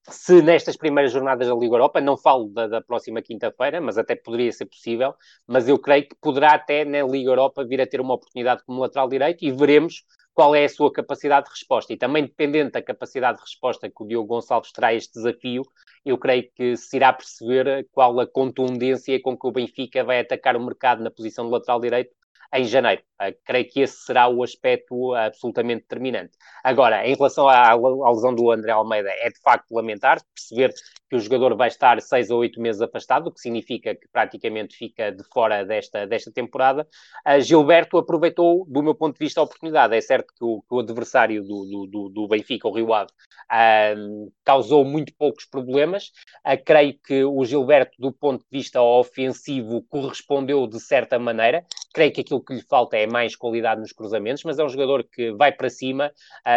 [0.10, 4.16] se nestas primeiras jornadas da Liga Europa, não falo da, da próxima quinta-feira, mas até
[4.16, 5.14] poderia ser possível,
[5.46, 8.82] mas eu creio que poderá até na Liga Europa vir a ter uma oportunidade como
[8.82, 11.92] lateral direito e veremos qual é a sua capacidade de resposta.
[11.92, 15.64] E também dependente da capacidade de resposta que o Diogo Gonçalves terá a este desafio,
[16.06, 20.56] eu creio que se irá perceber qual a contundência com que o Benfica vai atacar
[20.56, 22.12] o mercado na posição de lateral direito
[22.54, 23.02] em janeiro.
[23.22, 26.32] Uh, creio que esse será o aspecto absolutamente determinante.
[26.64, 30.74] Agora, em relação à, à, lesão do André Almeida, é de facto lamentar perceber
[31.10, 34.76] que o jogador vai estar seis ou oito meses afastado, o que significa que praticamente
[34.76, 36.88] fica de fora desta, desta temporada.
[37.26, 39.96] Uh, Gilberto aproveitou, do meu ponto de vista, a oportunidade.
[39.96, 43.10] É certo que o, que o adversário do, do, do, Benfica, o Rio Ave,
[43.52, 46.12] uh, causou muito poucos problemas.
[46.46, 51.66] Uh, creio que o Gilberto, do ponto de vista ofensivo, correspondeu de certa maneira.
[51.94, 55.04] Creio que aquilo que lhe falta é mais qualidade nos cruzamentos, mas é um jogador
[55.04, 56.12] que vai para cima,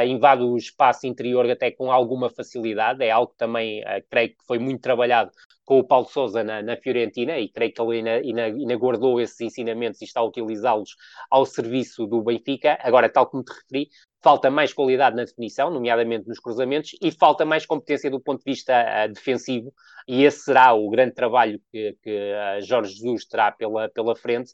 [0.06, 3.04] invade o espaço interior até com alguma facilidade.
[3.04, 5.30] É algo que também creio que foi muito trabalhado
[5.70, 10.00] com o Paulo Sousa na, na, Fiorentina e creio que ele ainda, guardou esses ensinamentos
[10.02, 10.96] e está a utilizá-los
[11.30, 12.76] ao serviço do Benfica.
[12.82, 13.88] Agora, tal como te referi,
[14.20, 18.50] falta mais qualidade na definição, nomeadamente nos cruzamentos, e falta mais competência do ponto de
[18.50, 19.72] vista uh, defensivo,
[20.08, 24.52] e esse será o grande trabalho que, que uh, Jorge Jesus terá pela, pela frente,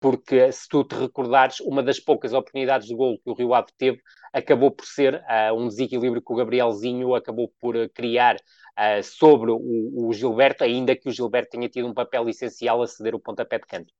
[0.00, 3.68] porque se tu te recordares, uma das poucas oportunidades de gol que o Rio Ave
[3.76, 4.00] teve
[4.32, 9.58] acabou por ser uh, um desequilíbrio que o Gabrielzinho acabou por criar uh, sobre o,
[10.06, 13.58] o, Gilberto, ainda que o Gilberto tenha tido um papel essencial a ceder o pontapé
[13.58, 13.92] de canto.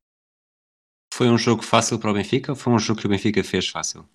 [1.12, 3.68] Foi um jogo fácil para o Benfica ou foi um jogo que o Benfica fez
[3.68, 4.08] fácil?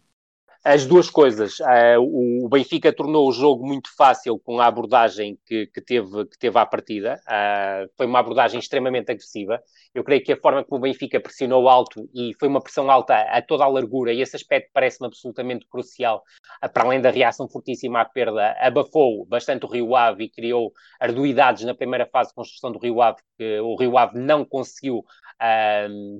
[0.66, 1.60] As duas coisas.
[1.60, 6.40] Uh, o Benfica tornou o jogo muito fácil com a abordagem que, que teve, que
[6.40, 7.20] teve à partida.
[7.28, 9.62] Uh, foi uma abordagem extremamente agressiva.
[9.94, 13.14] Eu creio que a forma como o Benfica pressionou alto e foi uma pressão alta
[13.14, 16.24] a toda a largura, e esse aspecto parece-me absolutamente crucial,
[16.74, 21.64] para além da reação fortíssima à perda, abafou bastante o Rio Ave e criou arduidades
[21.64, 25.04] na primeira fase de construção do Rio Ave, que o Rio Ave não conseguiu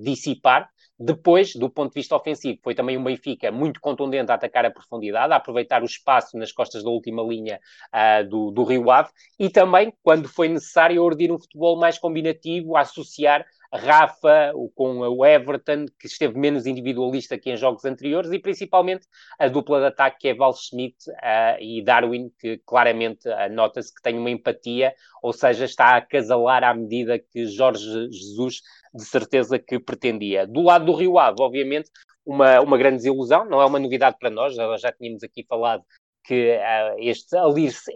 [0.02, 0.68] dissipar.
[0.98, 4.70] Depois, do ponto de vista ofensivo, foi também um Benfica muito contundente a atacar a
[4.70, 7.58] profundidade, a aproveitar o espaço nas costas da última linha
[7.92, 9.10] uh, do, do Rio Ave.
[9.38, 15.00] E também, quando foi necessário, a urdir um futebol mais combinativo, a associar Rafa com
[15.00, 19.04] o Everton, que esteve menos individualista que em jogos anteriores, e principalmente
[19.36, 23.92] a dupla de ataque que é Val Schmidt uh, e Darwin, que claramente uh, nota-se
[23.92, 28.60] que tem uma empatia, ou seja, está a acasalar à medida que Jorge Jesus
[28.94, 30.46] de certeza que pretendia.
[30.46, 31.90] Do lado do Rio Ave, obviamente,
[32.24, 35.82] uma, uma grande desilusão, não é uma novidade para nós, já, já tínhamos aqui falado
[36.24, 37.36] que uh, este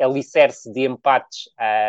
[0.00, 1.48] alicerce de empates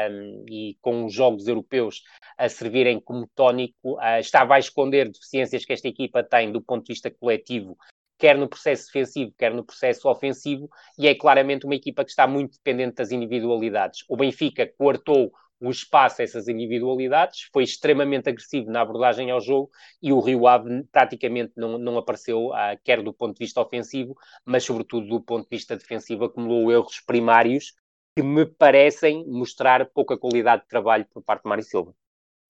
[0.09, 2.01] um, e com os jogos europeus
[2.37, 6.85] a servirem como tónico uh, estava a esconder deficiências que esta equipa tem do ponto
[6.85, 7.77] de vista coletivo,
[8.17, 12.25] quer no processo defensivo, quer no processo ofensivo, e é claramente uma equipa que está
[12.25, 14.05] muito dependente das individualidades.
[14.07, 19.69] O Benfica coartou o espaço a essas individualidades, foi extremamente agressivo na abordagem ao jogo
[20.01, 24.15] e o Rio Ave praticamente não, não apareceu, ah, quer do ponto de vista ofensivo,
[24.45, 27.73] mas sobretudo do ponto de vista defensivo, acumulou erros primários
[28.15, 31.93] que me parecem mostrar pouca qualidade de trabalho por parte de Mário Silva.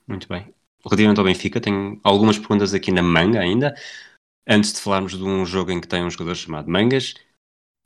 [0.08, 0.54] Muito bem.
[0.84, 3.76] Relativamente ao Benfica, tenho algumas perguntas aqui na manga ainda.
[4.48, 7.13] Antes de falarmos de um jogo em que tem um jogador chamado Mangas.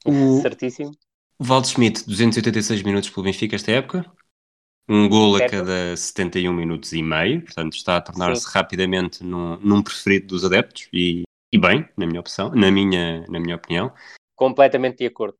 [0.06, 0.92] O Certíssimo.
[1.40, 4.10] Valde Schmidt, 286 minutos pelo Benfica esta época.
[4.88, 5.54] Um gol certo.
[5.54, 7.42] a cada 71 minutos e meio.
[7.42, 10.88] Portanto, está a tornar-se rapidamente num, num, preferido dos adeptos.
[10.92, 13.94] E, e bem, na minha opção, na minha, na minha opinião.
[14.36, 15.36] Completamente de acordo.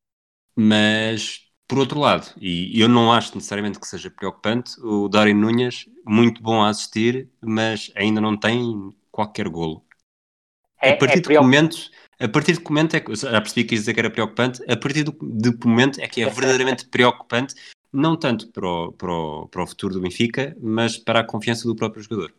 [0.56, 5.90] Mas por outro lado, e eu não acho necessariamente que seja preocupante, o Dário Nunes,
[6.06, 9.84] muito bom a assistir, mas ainda não tem qualquer golo.
[10.80, 11.78] É, a partir é de que momento,
[12.20, 14.62] a partir de que momento é que, já percebi que quis dizer que era preocupante,
[14.70, 17.56] a partir de que momento é que é verdadeiramente preocupante,
[17.94, 21.68] não tanto para o, para, o, para o futuro do Benfica, mas para a confiança
[21.68, 22.34] do próprio jogador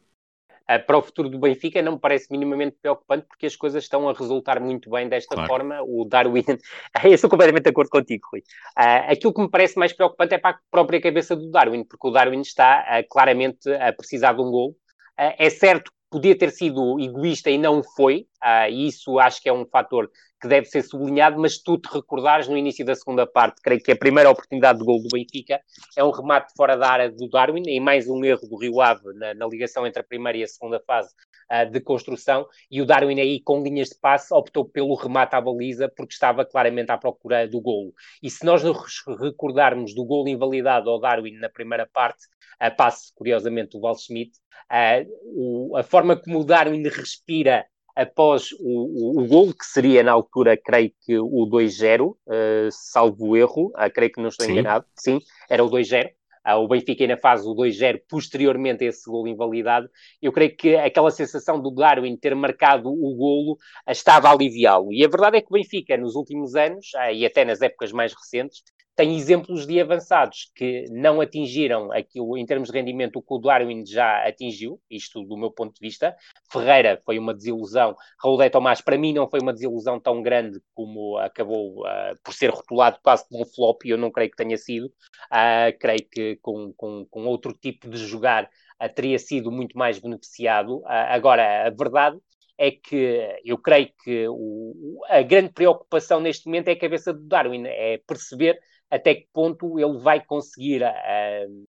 [0.64, 4.08] uh, para o futuro do Benfica não me parece minimamente preocupante porque as coisas estão
[4.08, 5.48] a resultar muito bem desta claro.
[5.48, 5.82] forma.
[5.82, 6.44] O Darwin,
[7.04, 8.40] eu estou completamente de acordo contigo, Rui.
[8.78, 12.06] Uh, aquilo que me parece mais preocupante é para a própria cabeça do Darwin, porque
[12.06, 14.76] o Darwin está uh, claramente a precisar de um gol.
[15.16, 18.28] é certo podia ter sido egoísta e não foi,
[18.70, 20.08] e isso acho que é um fator
[20.40, 23.90] que deve ser sublinhado, mas tu te recordares no início da segunda parte, creio que
[23.90, 25.60] a primeira oportunidade de gol do Benfica
[25.96, 29.12] é um remate fora da área do Darwin e mais um erro do Rio Ave
[29.14, 31.12] na, na ligação entre a primeira e a segunda fase
[31.50, 35.40] uh, de construção e o Darwin aí com linhas de passe optou pelo remate à
[35.40, 37.92] baliza porque estava claramente à procura do golo.
[38.22, 38.76] E se nós nos
[39.18, 42.26] recordarmos do golo invalidado ao Darwin na primeira parte,
[42.58, 44.32] a passe curiosamente do Val Schmidt,
[44.70, 50.12] uh, a forma como o Darwin respira após o, o, o gol, que seria na
[50.12, 54.52] altura, creio que o 2-0, uh, eh, salvo erro, uh, creio que não estou sim.
[54.52, 56.06] enganado, sim, era o 2-0.
[56.06, 56.10] Uh,
[56.46, 59.88] ah, o Benfica ainda faz o 2-0 posteriormente a esse gol invalidado.
[60.20, 63.56] Eu creio que aquela sensação do Darwin ter marcado o golo
[63.88, 64.92] estava a aliviá-lo.
[64.92, 68.12] E a verdade é que o Benfica, nos últimos anos, e até nas épocas mais
[68.12, 68.62] recentes,
[68.96, 73.38] tem exemplos de avançados que não atingiram aquilo em termos de rendimento o que o
[73.38, 76.14] Darwin já atingiu, isto do meu ponto de vista.
[76.50, 80.60] Ferreira foi uma desilusão, Raul de Tomás para mim não foi uma desilusão tão grande
[80.74, 84.36] como acabou uh, por ser rotulado quase como um flop e eu não creio que
[84.36, 84.86] tenha sido.
[84.86, 89.98] Uh, creio que com, com, com, outro tipo de jogar uh, teria sido muito mais
[89.98, 90.82] beneficiado.
[90.86, 92.18] agora, a verdade
[92.56, 97.26] é que eu creio que o, a grande preocupação neste momento é a cabeça do
[97.26, 98.60] Darwin, é perceber
[98.94, 101.64] até que ponto ele vai conseguir uh,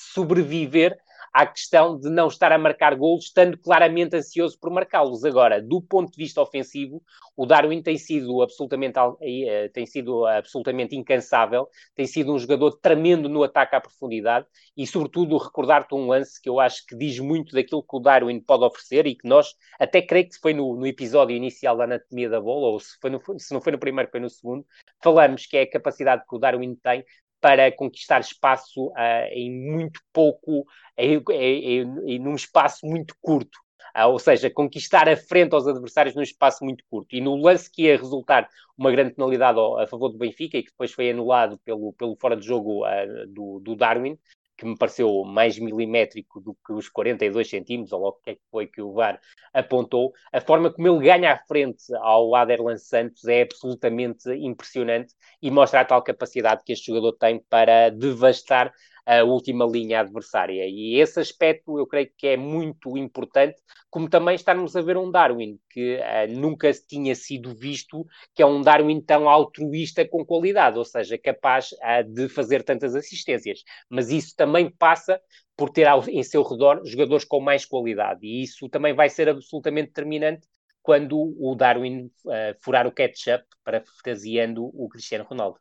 [0.00, 0.98] sobreviver
[1.38, 5.24] à questão de não estar a marcar golos, estando claramente ansioso por marcá-los.
[5.24, 7.00] Agora, do ponto de vista ofensivo,
[7.36, 13.28] o Darwin tem sido absolutamente, eh, tem sido absolutamente incansável, tem sido um jogador tremendo
[13.28, 14.46] no ataque à profundidade
[14.76, 18.40] e, sobretudo, recordar-te um lance que eu acho que diz muito daquilo que o Darwin
[18.40, 22.28] pode oferecer e que nós, até creio que foi no, no episódio inicial da Anatomia
[22.28, 24.66] da Bola, ou se, foi no, se não foi no primeiro, foi no segundo,
[25.00, 27.04] falamos que é a capacidade que o Darwin tem
[27.40, 33.58] para conquistar espaço uh, em muito pouco, em, num espaço muito curto.
[33.96, 37.14] Uh, ou seja, conquistar a frente aos adversários num espaço muito curto.
[37.14, 40.70] E no lance que ia resultar uma grande penalidade a favor do Benfica e que
[40.70, 44.18] depois foi anulado pelo, pelo fora de jogo uh, do, do Darwin,
[44.58, 48.34] que me pareceu mais milimétrico do que os 42 centímetros, ou logo o que é
[48.34, 49.20] que foi que o VAR
[49.54, 55.48] apontou, a forma como ele ganha à frente ao Aderlan Santos é absolutamente impressionante e
[55.48, 58.72] mostra a tal capacidade que este jogador tem para devastar
[59.08, 60.66] a última linha adversária.
[60.66, 63.56] E esse aspecto eu creio que é muito importante,
[63.88, 68.46] como também estarmos a ver um Darwin que uh, nunca tinha sido visto, que é
[68.46, 73.62] um Darwin tão altruísta com qualidade, ou seja, capaz uh, de fazer tantas assistências.
[73.88, 75.18] Mas isso também passa
[75.56, 78.26] por ter ao, em seu redor jogadores com mais qualidade.
[78.26, 80.46] E isso também vai ser absolutamente determinante
[80.82, 85.58] quando o Darwin uh, furar o catch-up, parafraseando o Cristiano Ronaldo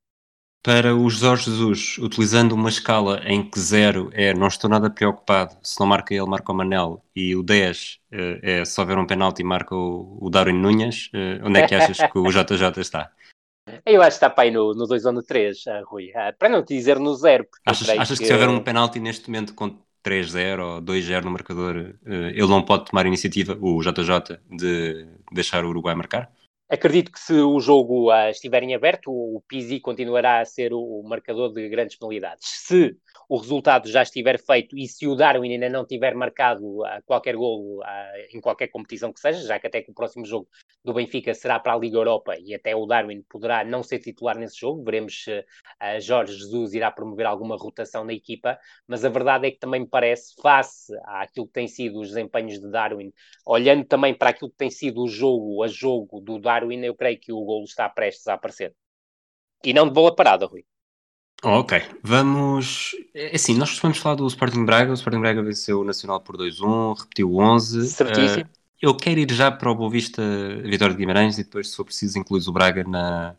[0.68, 5.56] para o Jorge Jesus, utilizando uma escala em que 0 é não estou nada preocupado,
[5.64, 9.08] se não marca ele, marca o Manel, e o 10 uh, é se houver um
[9.08, 13.10] penalti marca o, o Darwin Nunes, uh, onde é que achas que o JJ está?
[13.86, 16.12] Eu acho que está para aí no, no 2 ou no 3, uh, Rui.
[16.38, 17.48] Para não te dizer no 0.
[17.66, 18.26] Achas, achas que...
[18.26, 22.62] que se houver um penalti neste momento com 3-0 ou 2-0 no marcador, ele não
[22.62, 26.30] pode tomar a iniciativa, o JJ, de deixar o Uruguai marcar?
[26.70, 30.80] Acredito que se o jogo uh, estiver em aberto, o Pizzi continuará a ser o,
[30.80, 32.46] o marcador de grandes penalidades.
[32.46, 32.94] Se
[33.30, 37.38] o resultado já estiver feito e se o Darwin ainda não tiver marcado uh, qualquer
[37.38, 40.50] golo uh, em qualquer competição que seja, já que até que o próximo jogo
[40.84, 44.38] do Benfica será para a Liga Europa e até o Darwin poderá não ser titular
[44.38, 45.46] nesse jogo, veremos se
[46.02, 48.58] Jorge Jesus irá promover alguma rotação na equipa,
[48.88, 52.60] mas a verdade é que também me parece, face àquilo que tem sido os desempenhos
[52.60, 53.12] de Darwin,
[53.46, 57.20] olhando também para aquilo que tem sido o jogo a jogo do Darwin, eu creio
[57.20, 58.74] que o golo está prestes a aparecer.
[59.64, 60.66] E não de bola parada, Rui.
[61.44, 62.96] Ok, vamos.
[63.14, 64.92] É assim, nós costumamos falar do Sporting Braga.
[64.92, 67.88] O Sporting Braga venceu o Nacional por 2-1, repetiu o 11.
[67.90, 68.46] Certíssimo.
[68.46, 70.22] Uh, eu quero ir já para o Boa Vista
[70.64, 73.36] Vitória de Guimarães e depois, se for preciso, incluir o Braga na,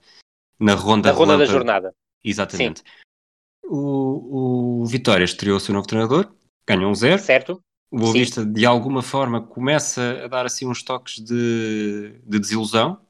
[0.61, 1.95] na ronda, na ronda da jornada.
[2.25, 2.83] Exatamente.
[3.65, 6.33] O, o Vitória estreou o seu novo treinador,
[6.67, 7.21] ganhou um zero.
[7.21, 7.61] Certo.
[7.91, 13.01] O Boa Vista, de alguma forma, começa a dar assim uns toques de, de desilusão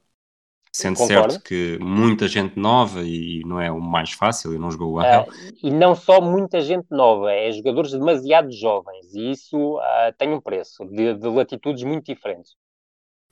[0.79, 1.33] Sendo Concordo.
[1.33, 4.99] certo que muita gente nova e não é o mais fácil, e não jogou o
[4.99, 5.23] Angel.
[5.23, 10.33] Uh, e não só muita gente nova, é jogadores demasiado jovens e isso uh, tem
[10.33, 12.55] um preço de, de, latitudes muito diferentes.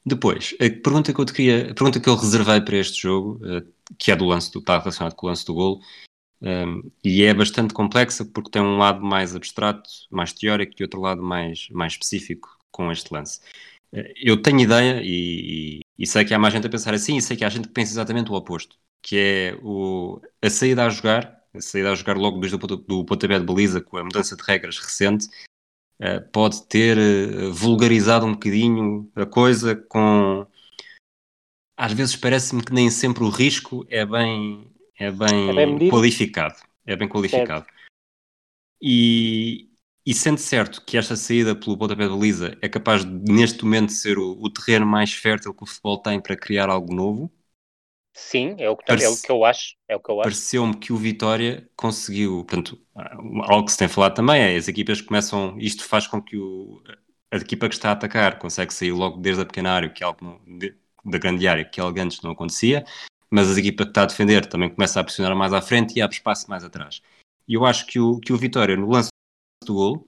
[0.06, 3.40] Depois, a pergunta que eu te queria, a pergunta que eu reservei para este jogo,
[3.46, 3.66] uh,
[3.98, 5.80] que é do lance do, está relacionado com o lance do golo,
[6.42, 11.00] um, e é bastante complexa porque tem um lado mais abstrato, mais teórico e outro
[11.00, 13.40] lado mais, mais específico com este lance.
[14.22, 17.36] Eu tenho ideia e, e, sei que há mais gente a pensar assim e sei
[17.36, 21.42] que há gente que pensa exatamente o oposto, que é o, a saída a jogar,
[21.54, 24.44] a saída a jogar logo desde o do pontapé de baliza com a mudança de
[24.44, 25.28] regras recente,
[26.02, 30.46] uh, pode ter uh, vulgarizado um bocadinho a coisa com...
[31.76, 34.68] Às vezes parece-me que nem sempre o risco é bem,
[35.00, 36.56] é bem, é bem qualificado.
[36.86, 37.66] É bem qualificado.
[37.66, 37.78] Certo.
[38.82, 39.67] E,
[40.08, 43.92] e sendo certo que esta saída pelo pontapé de baliza é capaz de, neste momento,
[43.92, 47.30] ser o, o, terreno mais fértil que o futebol tem para criar algo novo?
[48.14, 49.76] Sim, é o que, Parece, é o que eu acho.
[49.86, 50.00] É.
[50.00, 52.82] Pareceu-me que o Vitória conseguiu, portanto,
[53.44, 56.82] algo que se tem falado também é as equipas começam, isto faz com que o,
[57.30, 60.06] a equipa que está a atacar consegue sair logo desde a pequena área, que é
[60.06, 62.86] algo de, da grande área, que algo antes não acontecia,
[63.30, 66.02] mas a equipa que está a defender também começa a pressionar mais à frente e
[66.02, 67.02] abre espaço mais atrás.
[67.46, 69.10] E eu acho que o, que o Vitória, no lance
[69.66, 70.08] do gol,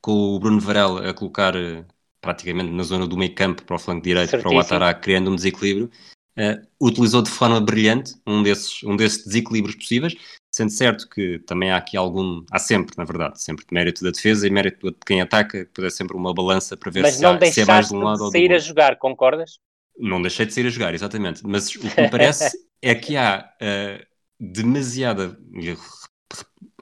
[0.00, 1.84] com o Bruno Varela a colocar uh,
[2.20, 4.50] praticamente na zona do meio campo para o flanco direito, Certíssimo.
[4.50, 5.90] para o Atará, criando um desequilíbrio,
[6.38, 10.14] uh, utilizou de forma brilhante um desses, um desses desequilíbrios possíveis,
[10.54, 14.46] sendo certo que também há aqui algum, há sempre, na verdade, sempre mérito da defesa
[14.46, 17.60] e mérito de quem ataca, é sempre uma balança para ver Mas se, há, se
[17.60, 18.38] é mais de um lado ou do outro.
[18.38, 19.58] sair a jogar, concordas?
[19.98, 21.42] Não deixei de sair a jogar, exatamente.
[21.44, 24.06] Mas o que me parece é que há uh,
[24.40, 25.38] demasiada,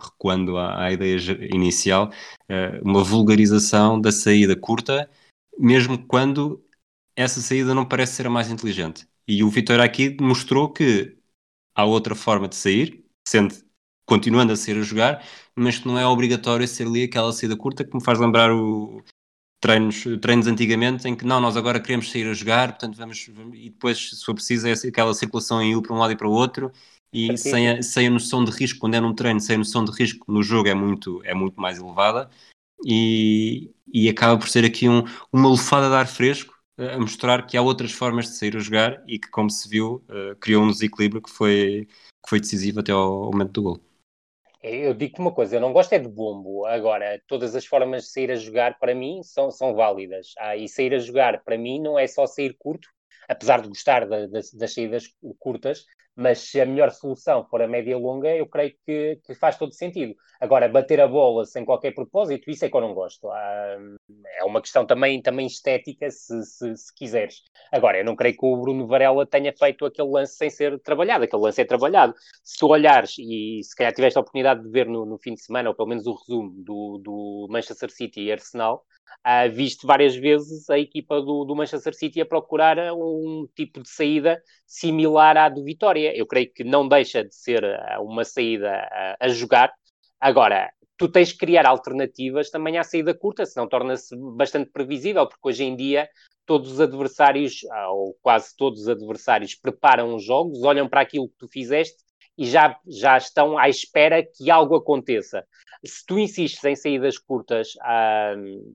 [0.02, 1.16] recuando à, à ideia
[1.54, 2.10] inicial,
[2.50, 5.10] uh, uma vulgarização da saída curta,
[5.58, 6.64] mesmo quando
[7.16, 9.06] essa saída não parece ser a mais inteligente.
[9.26, 11.16] E o Vitor aqui mostrou que
[11.74, 13.54] há outra forma de sair, sendo
[14.06, 15.24] continuando a ser a jogar,
[15.54, 19.02] mas que não é obrigatório ser ali aquela saída curta que me faz lembrar o
[19.60, 23.70] treinos, treinos antigamente em que não, nós agora queremos sair a jogar, portanto vamos, e
[23.70, 26.32] depois se for preciso é aquela circulação em U para um lado e para o
[26.32, 26.72] outro
[27.12, 29.84] e sem a, sem a noção de risco, quando é num treino, sem a noção
[29.84, 32.30] de risco no jogo é muito, é muito mais elevada
[32.84, 37.56] e, e acaba por ser aqui um, uma lufada de ar fresco a mostrar que
[37.56, 40.70] há outras formas de sair a jogar e que, como se viu, uh, criou um
[40.70, 41.86] desequilíbrio que foi,
[42.24, 43.80] que foi decisivo até ao, ao momento do gol.
[44.62, 46.64] Eu digo uma coisa, eu não gosto é de bombo.
[46.66, 50.34] Agora, todas as formas de sair a jogar para mim são, são válidas.
[50.38, 52.88] Ah, e sair a jogar para mim não é só sair curto,
[53.28, 55.84] apesar de gostar da, das saídas curtas,
[56.14, 59.72] mas se a melhor solução for a média longa, eu creio que, que, faz todo
[59.72, 60.14] sentido.
[60.40, 63.30] Agora, bater a bola sem qualquer propósito, isso é que eu não gosto.
[63.30, 63.76] Ah,
[64.38, 67.42] é uma questão também, também estética, se, se, se, quiseres.
[67.72, 71.24] Agora, eu não creio que o Bruno Varela tenha feito aquele lance sem ser trabalhado.
[71.24, 72.14] Aquele lance é trabalhado.
[72.44, 75.42] Se tu olhares, e se calhar tiveste a oportunidade de ver no, no fim de
[75.42, 78.84] semana, ou pelo menos o resumo do, do Manchester City e Arsenal,
[79.26, 83.88] uh, visto várias vezes a equipa do, do, Manchester City a procurar um tipo de
[83.88, 86.16] saída similar à do Vitória.
[86.16, 89.72] Eu creio que não deixa de ser ah, uma saída a, a jogar.
[90.20, 95.48] Agora, tu tens que criar alternativas também à saída curta, senão torna-se bastante previsível, porque
[95.48, 96.08] hoje em dia
[96.44, 101.28] todos os adversários, ah, ou quase todos os adversários, preparam os jogos, olham para aquilo
[101.28, 101.96] que tu fizeste
[102.36, 105.44] e já, já estão à espera que algo aconteça.
[105.84, 107.72] Se tu insistes em saídas curtas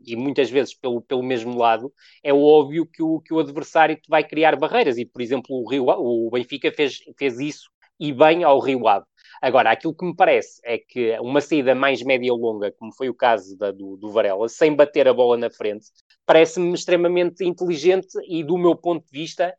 [0.05, 1.91] e muitas vezes pelo, pelo mesmo lado,
[2.23, 5.69] é óbvio que o, que o adversário te vai criar barreiras e, por exemplo, o,
[5.69, 9.05] Rio, o Benfica fez, fez isso e bem ao Rio Ave.
[9.41, 13.09] Agora, aquilo que me parece é que uma saída mais média ou longa, como foi
[13.09, 15.87] o caso da, do, do Varela, sem bater a bola na frente,
[16.25, 19.53] parece-me extremamente inteligente e, do meu ponto de vista,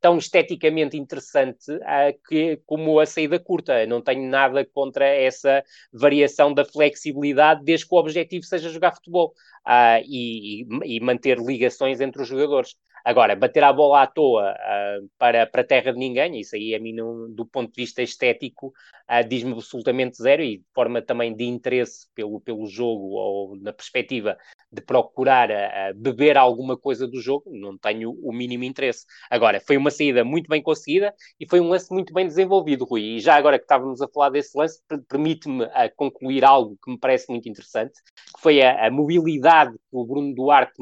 [0.00, 3.86] tão esteticamente interessante uh, que, como a saída curta.
[3.86, 9.32] Não tenho nada contra essa variação da flexibilidade, desde que o objetivo seja jogar futebol
[9.66, 12.76] uh, e, e, manter ligações entre os jogadores.
[13.06, 16.74] Agora, bater a bola à toa uh, para, para a terra de ninguém, isso aí
[16.74, 18.72] a mim, não, do ponto de vista estético,
[19.08, 23.72] uh, diz-me absolutamente zero e de forma também de interesse pelo, pelo jogo ou na
[23.72, 24.36] perspectiva
[24.72, 29.06] de procurar uh, beber alguma coisa do jogo, não tenho o mínimo interesse.
[29.30, 33.02] Agora, foi uma saída muito bem conseguida e foi um lance muito bem desenvolvido, Rui.
[33.02, 37.30] E já agora que estávamos a falar desse lance, permite-me concluir algo que me parece
[37.30, 37.92] muito interessante,
[38.34, 40.74] que foi a, a mobilidade que o Bruno Duarte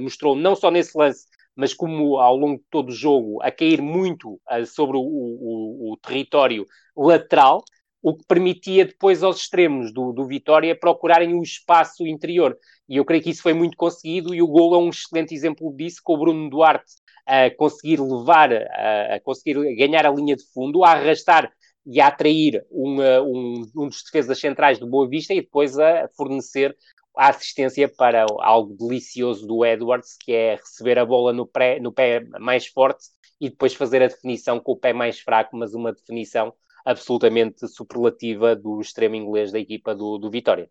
[0.00, 1.26] mostrou não só nesse lance,
[1.56, 5.92] mas como ao longo de todo o jogo a cair muito uh, sobre o, o,
[5.92, 7.64] o, território lateral,
[8.02, 12.56] o que permitia depois aos extremos do, do Vitória procurarem o espaço interior.
[12.88, 15.72] E eu creio que isso foi muito conseguido e o gol é um excelente exemplo
[15.76, 16.92] disso, com o Bruno Duarte
[17.24, 21.52] a conseguir levar, a, conseguir ganhar a linha de fundo, a arrastar
[21.86, 26.08] e a atrair um, um, um dos defesas centrais do Boa Vista e depois a
[26.16, 26.76] fornecer
[27.16, 31.92] a assistência para algo delicioso do Edwards, que é receber a bola no, pré, no
[31.92, 33.06] pé mais forte
[33.40, 36.54] e depois fazer a definição com o pé mais fraco, mas uma definição
[36.84, 40.70] absolutamente superlativa do extremo inglês da equipa do, do Vitória.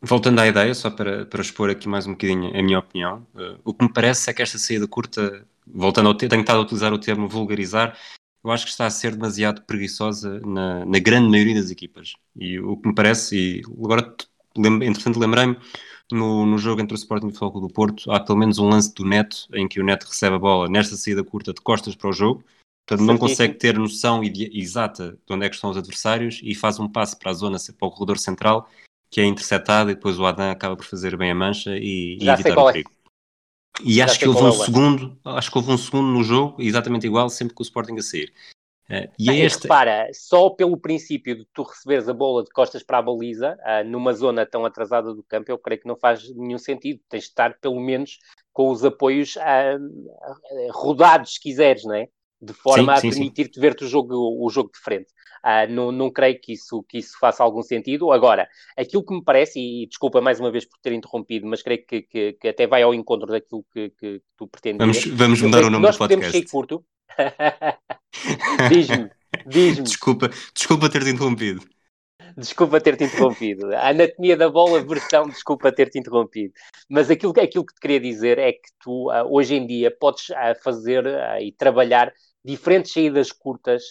[0.00, 3.60] Voltando à ideia, só para, para expor aqui mais um bocadinho a minha opinião, uh,
[3.64, 6.92] o que me parece é que esta saída curta, voltando ao tenho estado a utilizar
[6.92, 7.98] o termo vulgarizar,
[8.44, 12.14] eu acho que está a ser demasiado preguiçosa na, na grande maioria das equipas.
[12.36, 14.14] E o que me parece, e agora
[14.56, 15.56] lem entretanto lembrei-me,
[16.12, 18.68] no, no jogo entre o Sporting e o Futebol do Porto, há pelo menos um
[18.68, 21.94] lance do Neto em que o Neto recebe a bola nesta saída curta de costas
[21.94, 22.44] para o jogo,
[22.86, 26.78] portanto não consegue ter noção exata de onde é que estão os adversários e faz
[26.78, 28.68] um passe para a zona, para o corredor central,
[29.10, 32.28] que é interceptado e depois o Adam acaba por fazer bem a mancha e, e
[32.28, 32.72] evitar o é.
[32.72, 32.90] perigo.
[32.96, 33.82] É.
[33.82, 36.60] E Já acho que houve um é segundo, acho que houve um segundo no jogo,
[36.60, 38.32] exatamente igual, sempre com o Sporting a sair.
[38.90, 39.62] Uh, e é este...
[39.62, 43.88] repara, só pelo princípio de tu receberes a bola de costas para a baliza, uh,
[43.88, 47.00] numa zona tão atrasada do campo, eu creio que não faz nenhum sentido.
[47.08, 48.18] Tens de estar, pelo menos,
[48.52, 52.08] com os apoios uh, rodados, se quiseres, não é?
[52.42, 55.12] De forma sim, a permitir-te ver-te o jogo, o jogo de frente.
[55.44, 58.10] Uh, não, não creio que isso, que isso faça algum sentido.
[58.10, 61.86] Agora, aquilo que me parece, e desculpa mais uma vez por ter interrompido, mas creio
[61.86, 64.78] que, que, que até vai ao encontro daquilo que, que tu pretendes.
[64.78, 66.00] Vamos, vamos mudar o nome do podcast.
[66.00, 66.84] Nós podemos ser curto,
[68.68, 69.10] diz-me,
[69.46, 69.84] diz-me.
[69.84, 71.62] Desculpa, desculpa ter-te interrompido.
[72.36, 73.74] Desculpa ter-te interrompido.
[73.74, 76.52] A anatomia da bola, versão desculpa ter-te interrompido.
[76.88, 80.28] Mas aquilo, aquilo que te queria dizer é que tu, uh, hoje em dia, podes
[80.30, 83.82] uh, fazer uh, e trabalhar diferentes saídas curtas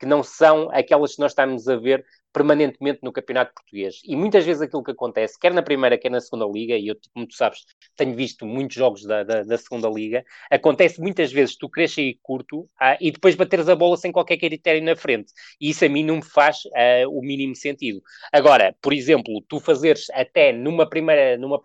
[0.00, 2.02] que não são aquelas que nós estamos a ver
[2.38, 4.00] permanentemente no campeonato português.
[4.04, 6.96] E muitas vezes aquilo que acontece, quer na primeira, quer na segunda liga, e eu,
[7.12, 7.64] como tu sabes,
[7.96, 12.16] tenho visto muitos jogos da, da, da segunda liga, acontece muitas vezes tu queres sair
[12.22, 15.32] curto ah, e depois bateres a bola sem qualquer critério na frente.
[15.60, 18.00] E isso a mim não me faz ah, o mínimo sentido.
[18.32, 21.60] Agora, por exemplo, tu fazeres até numa primeira, numa,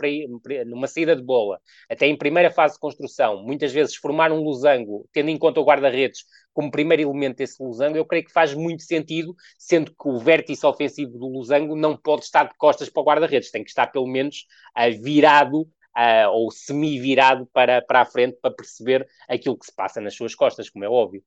[0.66, 5.08] numa saída de bola, até em primeira fase de construção, muitas vezes formar um losango,
[5.14, 8.84] tendo em conta o guarda-redes, como primeiro elemento desse losango, eu creio que faz muito
[8.84, 13.06] sentido, sendo que o vértice ofensivo do losango não pode estar de costas para o
[13.06, 14.46] guarda-redes, tem que estar pelo menos
[14.78, 20.00] uh, virado uh, ou semi-virado para, para a frente para perceber aquilo que se passa
[20.00, 21.24] nas suas costas, como é óbvio.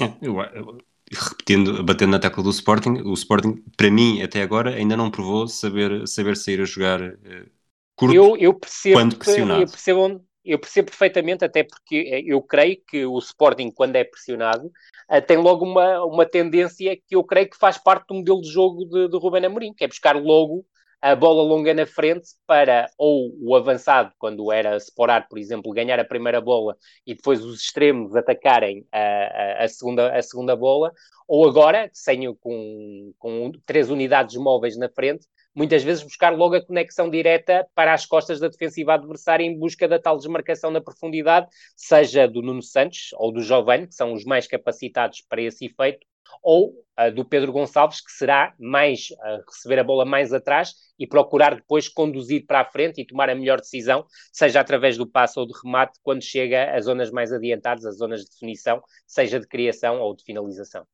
[0.00, 0.78] É, eu, eu,
[1.10, 5.46] repetindo, batendo na tecla do Sporting, o Sporting, para mim, até agora, ainda não provou
[5.48, 7.50] saber, saber sair a jogar uh,
[7.96, 9.62] curto eu, eu percebo quando pressionado.
[9.62, 13.96] Eu percebo onde, eu percebo perfeitamente, até porque eh, eu creio que o Sporting, quando
[13.96, 14.70] é pressionado,
[15.08, 18.48] eh, tem logo uma, uma tendência que eu creio que faz parte do modelo de
[18.48, 20.64] jogo de, de Ruben Amorim, que é buscar logo
[21.02, 25.98] a bola longa na frente para ou o avançado, quando era separar, por exemplo, ganhar
[25.98, 26.76] a primeira bola
[27.06, 30.92] e depois os extremos atacarem a, a, segunda, a segunda bola,
[31.26, 36.64] ou agora, sem, com, com três unidades móveis na frente, muitas vezes buscar logo a
[36.64, 41.46] conexão direta para as costas da defensiva adversária em busca da tal desmarcação na profundidade,
[41.76, 46.06] seja do Nuno Santos ou do Giovanni, que são os mais capacitados para esse efeito,
[46.42, 51.06] ou uh, do Pedro Gonçalves, que será mais uh, receber a bola mais atrás e
[51.06, 55.40] procurar depois conduzir para a frente e tomar a melhor decisão, seja através do passo
[55.40, 59.46] ou do remate, quando chega às zonas mais adiantadas, às zonas de definição, seja de
[59.46, 60.86] criação ou de finalização.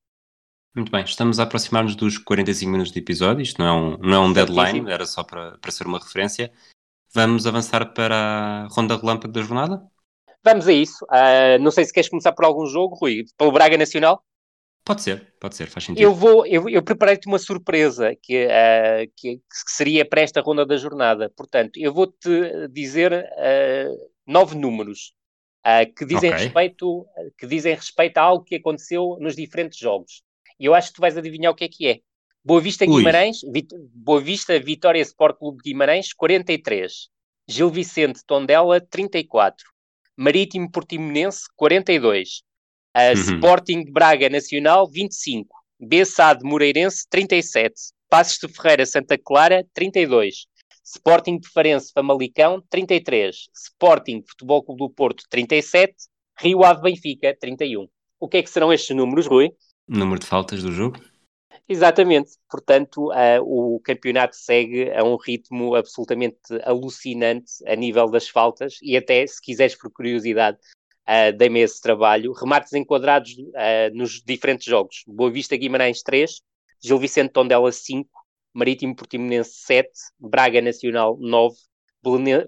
[0.74, 4.14] Muito bem, estamos a aproximar-nos dos 45 minutos de episódio, isto não é um, não
[4.14, 6.52] é um deadline, era só para, para ser uma referência.
[7.14, 9.82] Vamos avançar para a ronda relâmpago da jornada?
[10.44, 11.04] Vamos a isso.
[11.06, 14.22] Uh, não sei se queres começar por algum jogo, Rui, pelo Braga Nacional?
[14.86, 16.00] Pode ser, pode ser, faz sentido.
[16.00, 20.64] Eu vou, eu, eu preparei-te uma surpresa que, uh, que, que, seria para esta ronda
[20.64, 21.28] da jornada.
[21.36, 25.12] Portanto, eu vou-te dizer uh, nove números
[25.96, 26.44] que, dizem okay.
[26.44, 27.04] respeito,
[27.36, 30.22] que dizem respeito a algo que aconteceu nos diferentes jogos.
[30.60, 31.98] E eu acho que tu vais adivinhar o que é que é.
[32.44, 37.08] Boa Vista Guimarães, Vit Boa Vista Vitória Sport Clube Guimarães, 43.
[37.48, 39.66] Gil Vicente Tondela, 34.
[40.16, 42.42] Marítimo Portimonense 42,
[42.96, 43.34] uh, uhum.
[43.34, 47.74] Sporting de Braga Nacional 25, Bessade Moreirense 37,
[48.08, 50.46] Passos de Ferreira Santa Clara 32,
[50.82, 55.94] Sporting de Farense Famalicão 33, Sporting Futebol Clube do Porto 37,
[56.38, 57.86] Rio Ave Benfica 31.
[58.18, 59.50] O que é que serão estes números, Rui?
[59.86, 60.98] Número de faltas do jogo?
[61.68, 68.78] Exatamente, portanto, uh, o campeonato segue a um ritmo absolutamente alucinante a nível das faltas
[68.80, 70.58] e até, se quiseres por curiosidade,
[71.08, 75.02] uh, dei-me esse trabalho, remates enquadrados uh, nos diferentes jogos.
[75.06, 76.40] Boa Vista Guimarães 3,
[76.82, 78.08] Gil Vicente Tondela 5,
[78.52, 79.88] Marítimo Portimonense 7,
[80.18, 81.56] Braga Nacional 9,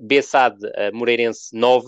[0.01, 1.87] Bessade uh, Moreirense 9,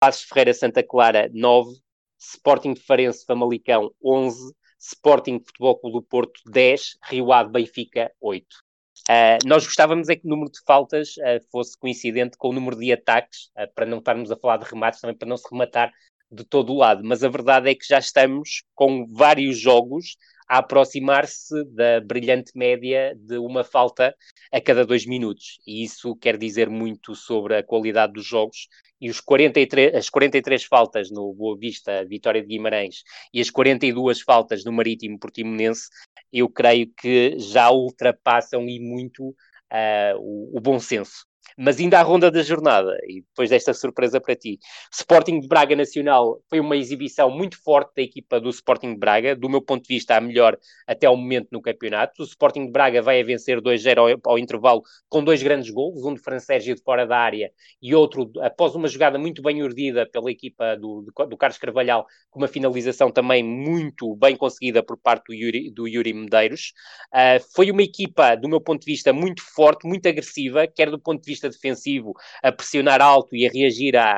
[0.00, 1.70] Passos Ferreira Santa Clara 9,
[2.18, 8.44] Sporting Farense Famalicão 11, Sporting Futebol Clube do Porto 10, Rio Ave Benfica 8.
[8.44, 12.52] Uh, ah, nós gostávamos é que o número de faltas uh, fosse coincidente com o
[12.52, 15.48] número de ataques, uh, para não estarmos a falar de remates, também para não se
[15.50, 15.92] rematar
[16.32, 17.02] de todo o lado.
[17.04, 20.16] Mas a verdade é que já estamos com vários jogos
[20.48, 24.14] a aproximar-se da brilhante média de uma falta
[24.52, 25.60] a cada dois minutos.
[25.66, 28.68] E isso quer dizer muito sobre a qualidade dos jogos
[29.00, 33.02] e os 43, as 43 faltas no Boa Vista, Vitória de Guimarães,
[33.34, 35.88] e as 42 faltas no Marítimo Portimonense,
[36.32, 41.26] eu creio que já ultrapassam e muito uh, o, o bom senso.
[41.56, 44.58] Mas ainda à ronda da jornada, e depois desta surpresa para ti,
[44.92, 49.36] Sporting de Braga Nacional foi uma exibição muito forte da equipa do Sporting de Braga,
[49.36, 52.22] do meu ponto de vista, a melhor até ao momento no campeonato.
[52.22, 56.04] O Sporting de Braga vai a vencer 2-0 ao, ao, intervalo com dois grandes golos,
[56.04, 59.62] um de Fran Sérgio de fora da área e outro após uma jogada muito bem
[59.62, 64.82] urdida pela equipa do, do, do Carlos Carvalhal, com uma finalização também muito bem conseguida
[64.82, 66.72] por parte do Yuri, do Yuri Medeiros.
[67.12, 70.98] Uh, foi uma equipa, do meu ponto de vista, muito forte, muito agressiva, quer do
[70.98, 74.10] ponto de vista vista defensivo, a pressionar alto e a reagir à,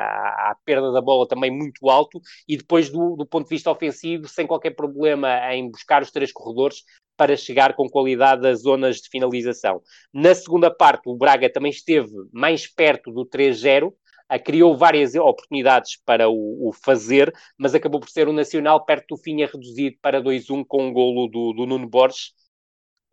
[0.51, 4.27] à perda da bola também muito alto, e depois do, do ponto de vista ofensivo,
[4.27, 6.83] sem qualquer problema em buscar os três corredores
[7.17, 9.81] para chegar com qualidade às zonas de finalização.
[10.13, 13.93] Na segunda parte, o Braga também esteve mais perto do 3-0,
[14.43, 19.21] criou várias oportunidades para o, o, fazer, mas acabou por ser o Nacional perto do
[19.21, 22.33] fim a reduzido para 2-1 com um golo do, do Nuno Borges,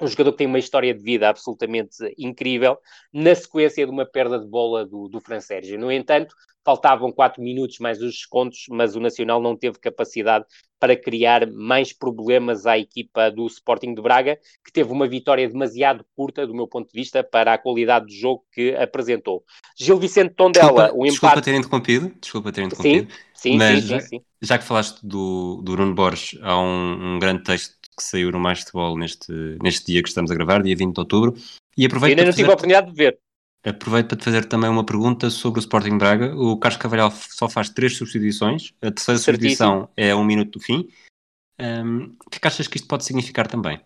[0.03, 2.77] um jogador que tem uma história de vida absolutamente incrível,
[3.13, 5.79] na sequência de uma perda de bola do, do Fran Sérgio.
[5.79, 6.35] No entanto,
[6.65, 10.45] faltavam 4 minutos mais os descontos, mas o Nacional não teve capacidade
[10.79, 16.05] para criar mais problemas à equipa do Sporting de Braga, que teve uma vitória demasiado
[16.17, 19.45] curta, do meu ponto de vista, para a qualidade do jogo que apresentou.
[19.79, 21.11] Gil Vicente Tondela, desculpa, o empate...
[21.11, 23.13] Desculpa ter interrompido, desculpa ter interrompido.
[23.13, 24.21] Sim, sim, mas sim, sim, sim.
[24.41, 28.39] já que falaste do, do Bruno Borges, há um, um grande texto que saiu no
[28.39, 29.33] Mais Futebol neste,
[29.63, 31.35] neste dia que estamos a gravar, dia 20 de outubro.
[31.77, 33.19] E aproveito ainda não tive a oportunidade de ver.
[33.65, 36.35] Aproveito para te fazer também uma pergunta sobre o Sporting Braga.
[36.35, 38.73] O Carlos Cavalhal só faz três substituições.
[38.83, 40.89] A terceira substituição é um minuto do fim.
[41.61, 43.81] Um, o que, é que achas que isto pode significar também?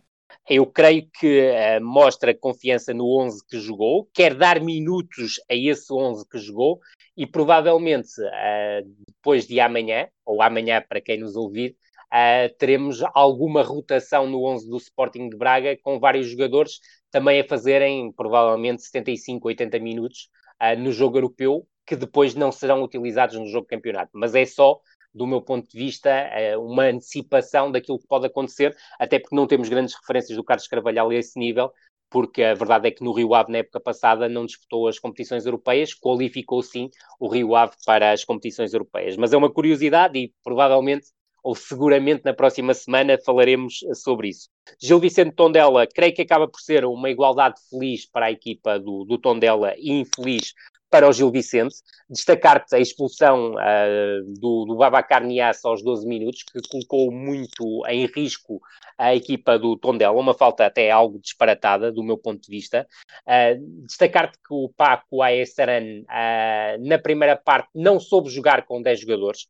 [0.49, 5.93] Eu creio que uh, mostra confiança no 11 que jogou, quer dar minutos a esse
[5.93, 6.81] 11 que jogou
[7.17, 11.77] e provavelmente uh, depois de amanhã, ou amanhã para quem nos ouvir,
[12.13, 16.81] uh, teremos alguma rotação no 11 do Sporting de Braga, com vários jogadores
[17.11, 20.29] também a fazerem provavelmente 75, 80 minutos
[20.63, 24.11] uh, no jogo europeu, que depois não serão utilizados no jogo campeonato.
[24.15, 24.81] Mas é só,
[25.15, 26.11] do meu ponto de vista,
[26.55, 30.69] uh, uma antecipação daquilo que pode acontecer, até porque não temos grandes referências do Carlos
[30.69, 31.73] Carvalhal a esse nível,
[32.11, 35.45] porque a verdade é que no Rio Ave, na época passada, não disputou as competições
[35.45, 36.89] europeias, qualificou sim
[37.19, 39.17] o Rio Ave para as competições europeias.
[39.17, 41.07] Mas é uma curiosidade e provavelmente
[41.47, 44.49] ou seguramente na próxima semana falaremos sobre isso.
[44.83, 49.05] Gil Vicente Tondela, creio que acaba por ser uma igualdade feliz para a equipa do,
[49.05, 50.55] do Tondela e infeliz
[50.97, 51.77] para o Gil Vicente.
[52.09, 58.07] Destacar-te a expulsão uh, do, do Babacar Niasse aos 12 minutos, que colocou muito em
[58.07, 58.61] risco
[58.97, 62.87] a equipa do Tondela, uma falta até algo disparatada do meu ponto de vista.
[63.27, 69.01] Uh, Destacar-te que o Paco Aessaran, uh, na primeira parte, não soube jogar com 10
[69.01, 69.49] jogadores,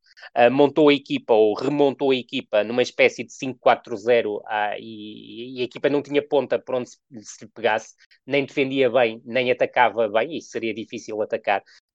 [0.51, 4.41] montou a equipa ou remontou a equipa numa espécie de 5-4-0
[4.79, 7.95] e, e, a equipa não tinha ponta por onde se, se pegasse,
[8.27, 11.36] nem defendia bem, nem atacava bem, e seria difícil atacar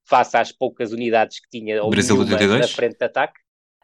[0.04, 2.18] face às poucas unidades que tinha Brasil
[2.60, 3.40] na frente de ataque.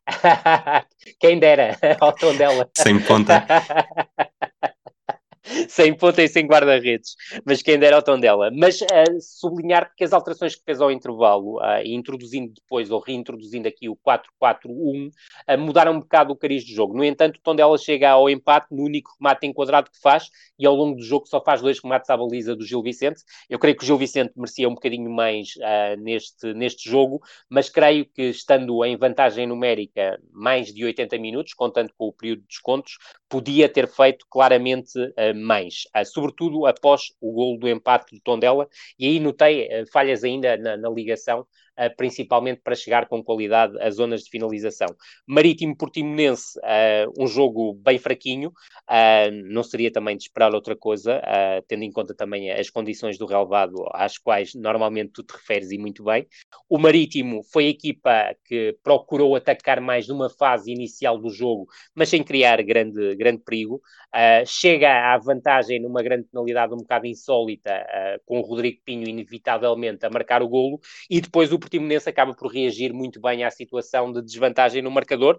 [1.20, 2.70] Quem dera, ao tom dela.
[2.76, 3.46] Sem ponta.
[5.70, 8.50] sem ponta e sem guarda-redes, mas quem dera o tom dela.
[8.52, 8.86] Mas uh,
[9.20, 13.96] sublinhar que as alterações que fez ao intervalo, uh, introduzindo depois ou reintroduzindo aqui o
[13.96, 15.12] 4-4-1, uh,
[15.48, 16.96] ah, mudaram um bocado o cariz do jogo.
[16.96, 20.66] No entanto, o tom dela chega ao empate no único remate enquadrado que faz e
[20.66, 23.22] ao longo do jogo só faz dois remates à baliza do Gil Vicente.
[23.50, 25.50] Eu creio que o Gil Vicente merecia um bocadinho mais
[26.00, 31.92] neste, neste jogo, mas creio que estando em vantagem numérica mais de 80 minutos, contando
[31.98, 32.98] com o período de descontos,
[33.30, 38.68] podia ter feito claramente uh, mais, uh, sobretudo após o golo do empate do Tondela,
[39.00, 41.48] e aí notei uh, falhas ainda na, na ligação,
[41.98, 44.88] principalmente para chegar com qualidade às zonas de finalização.
[45.28, 51.22] Marítimo Portimonense, uh, um jogo bem fraquinho, uh, não seria também de esperar outra coisa,
[51.68, 55.78] tendo em conta também as condições do relevado às quais normalmente tu te referes e
[55.78, 56.28] muito bem.
[56.70, 62.10] O Marítimo foi a equipa que procurou atacar mais numa fase inicial do jogo, mas
[62.10, 63.82] sem criar grande, grande perigo.
[64.46, 67.86] chega à vantagem numa grande penalidade um bocado insólita,
[68.26, 72.50] com o Rodrigo Pinho inevitavelmente a marcar o golo, e depois o Portimonense acaba por
[72.50, 75.38] reagir muito bem à situação de desvantagem no marcador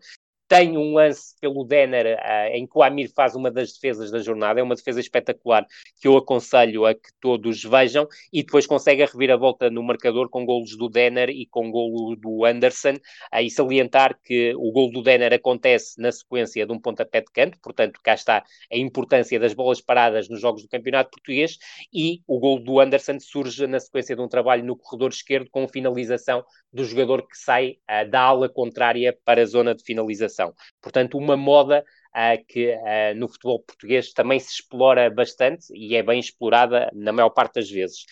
[0.49, 4.19] tem um lance pelo Denner uh, em que o Amir faz uma das defesas da
[4.19, 5.67] jornada, é uma defesa espetacular
[6.01, 10.47] que eu aconselho a que todos vejam e depois consegue a reviravolta no marcador com
[10.47, 12.95] golos do Denner e com golo do Anderson.
[13.33, 17.31] Uh, e salientar que o golo do Denner acontece na sequência de um pontapé de
[17.33, 18.43] canto, portanto, cá está
[18.73, 21.59] a importância das bolas paradas nos jogos do Campeonato Português
[21.93, 25.69] e o golo do Anderson surge na sequência de um trabalho no corredor esquerdo com
[25.69, 26.43] finalização
[26.73, 30.38] do jogador que sai uh, da ala contrária para a zona de finalização.
[30.81, 31.85] Portanto, uma moda
[32.15, 37.13] uh, que uh, no futebol português também se explora bastante e é bem explorada na
[37.13, 38.05] maior parte das vezes.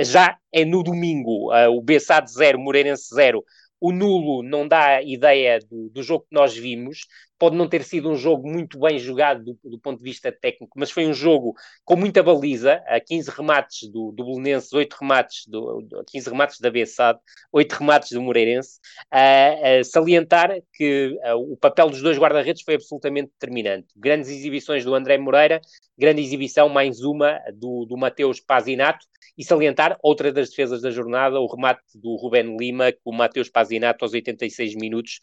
[0.00, 3.44] Já é no domingo, o Bessade 0, Moreirense 0,
[3.82, 7.00] o nulo não dá ideia do, do, jogo que nós vimos.
[7.42, 10.78] Pode não ter sido um jogo muito bem jogado do, do ponto de vista técnico,
[10.78, 12.80] mas foi um jogo com muita baliza.
[12.86, 17.18] A 15 remates do, do Belenenses, 8 remates, do, 15 remates da Bessade,
[17.52, 18.78] 8 remates do Moreirense.
[19.12, 23.88] Uh, uh, salientar que uh, o papel dos dois guarda-redes foi absolutamente determinante.
[23.96, 25.60] Grandes exibições do André Moreira,
[25.98, 29.04] grande exibição, mais uma do, do Mateus Pazinato,
[29.36, 33.48] e salientar outra das defesas da jornada, o remate do Ruben Lima, que o Mateus
[33.48, 35.20] Pazinato, aos 86 minutos,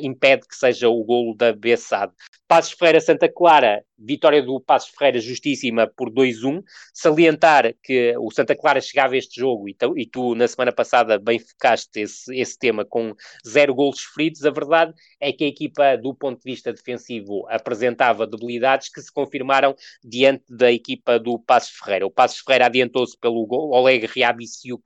[0.00, 2.12] impede que seja o golo da Bessade.
[2.46, 6.62] Passos Ferreira Santa Clara, vitória do Passos Ferreira justíssima por 2-1.
[6.92, 10.70] Salientar que o Santa Clara chegava a este jogo e tu, e tu na semana
[10.70, 13.14] passada bem focaste esse, esse tema com
[13.46, 14.44] zero golos feridos.
[14.44, 19.10] A verdade é que a equipa, do ponto de vista defensivo, apresentava debilidades que se
[19.10, 19.74] confirmaram
[20.04, 22.06] diante da equipa do Passos Ferreira.
[22.06, 24.82] O Passos Ferreira adiantou-se pelo gol, Oleg Riabisiuk,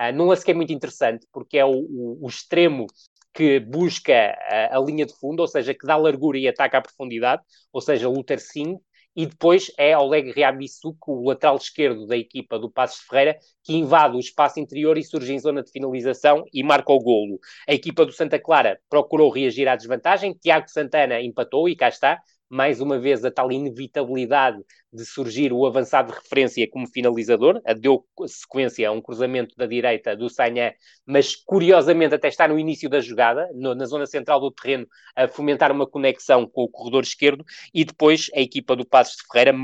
[0.00, 2.86] uh, num lance que é muito interessante, porque é o, o, o extremo
[3.32, 6.80] que busca a, a, linha de fundo, ou seja, que dá largura e ataca à
[6.80, 8.78] profundidade, ou seja, Luther Singh,
[9.14, 14.16] e depois é Oleg Riabissuk, o lateral esquerdo da equipa do Passos Ferreira, que invade
[14.16, 17.38] o espaço interior e surge em zona de finalização e marca o golo.
[17.68, 22.20] A equipa do Santa Clara procurou reagir à desvantagem, Tiago Santana empatou e cá está,
[22.50, 24.58] mais uma vez a tal inevitabilidade
[24.92, 30.16] de surgir o avançado de referência como finalizador, deu sequência a um cruzamento da direita
[30.16, 30.74] do Sanhé,
[31.06, 35.28] mas curiosamente até está no início da jogada, no, na zona central do terreno, a
[35.28, 39.56] fomentar uma conexão com o corredor esquerdo, e depois a equipa do Passos de Ferreira,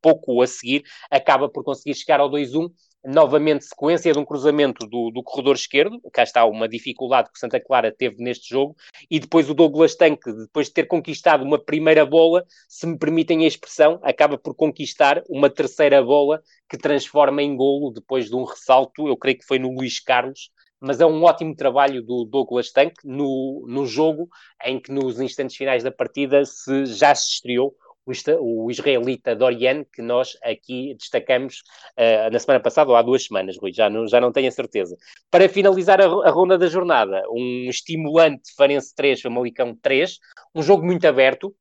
[0.00, 2.68] pouco a seguir, acaba por conseguir chegar ao 2-1,
[3.04, 7.60] novamente sequência de um cruzamento do, do corredor esquerdo, cá está uma dificuldade que Santa
[7.60, 8.76] Clara teve neste jogo,
[9.10, 13.44] e depois o Douglas Tanque, depois de ter conquistado uma primeira bola, se me permitem
[13.44, 18.44] a expressão, acaba por conquistar uma terceira bola que transforma em golo depois de um
[18.44, 20.50] ressalto, eu creio que foi no Luís Carlos,
[20.80, 24.28] mas é um ótimo trabalho do Douglas Tanque no, no jogo
[24.64, 27.72] em que nos instantes finais da partida se, já se estreou
[28.06, 31.62] o israelita Dorian, que nós aqui destacamos
[31.96, 34.52] uh, na semana passada ou há duas semanas, Rui, já não, já não tenho a
[34.52, 34.96] certeza.
[35.30, 40.18] Para finalizar a, a ronda da jornada, um estimulante Farense 3, Famalicão 3,
[40.54, 41.54] um jogo muito aberto,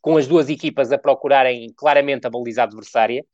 [0.00, 3.24] com as duas equipas a procurarem claramente a baliza adversária.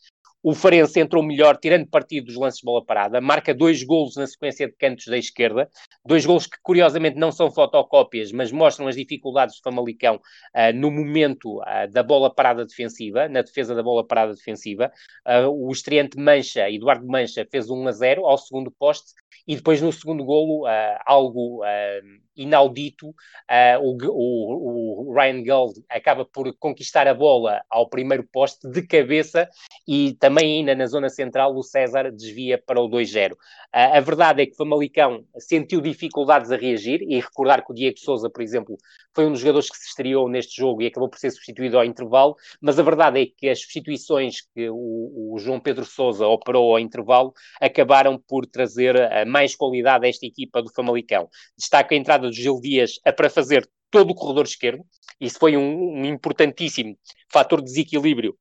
[0.47, 4.27] O Farense entrou melhor, tirando partido dos lances de bola parada, marca dois golos na
[4.27, 5.71] sequência de cantos da esquerda,
[6.05, 10.91] dois golos que curiosamente não são fotocópias, mas mostram as dificuldades do Famalicão uh, no
[10.91, 14.93] momento uh, da bola parada defensiva, na defesa da bola parada defensiva.
[15.27, 19.15] Uh, o estreante Mancha, Eduardo Mancha, fez 1 a 0 ao segundo poste
[19.47, 25.85] e depois no segundo golo, uh, algo uh, inaudito, uh, o, o, o, Ryan Gold
[25.89, 29.49] acaba por conquistar a bola ao primeiro poste de cabeça
[29.87, 33.35] e também ainda na zona central o César desvia para o 2-0.
[33.73, 37.99] a verdade é que o Famalicão sentiu dificuldades a reagir e recordar que o Diego
[37.99, 38.77] Souza, por exemplo,
[39.15, 41.85] foi um dos jogadores que se estreou neste jogo e acabou por ser substituído ao
[41.85, 46.73] intervalo, mas a verdade é que as substituições que o, o João Pedro Souza operou
[46.73, 51.29] ao intervalo acabaram por trazer mais qualidade a esta equipa do Famalicão.
[51.57, 54.85] Destaca a entrada do Gil Dias para fazer todo o corredor esquerdo,
[55.21, 56.99] isso foi um, um importantíssimo
[57.33, 58.37] fator de desequilíbrio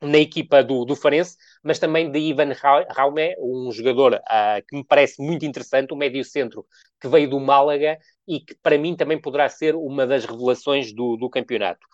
[0.00, 2.52] na equipa do, do Farense, mas também de Ivan
[2.88, 6.64] Raume, um jogador uh, que me parece muito interessante, um médio-centro
[7.00, 11.16] que veio do Málaga e que para mim também poderá ser uma das revelações do,
[11.16, 11.86] do campeonato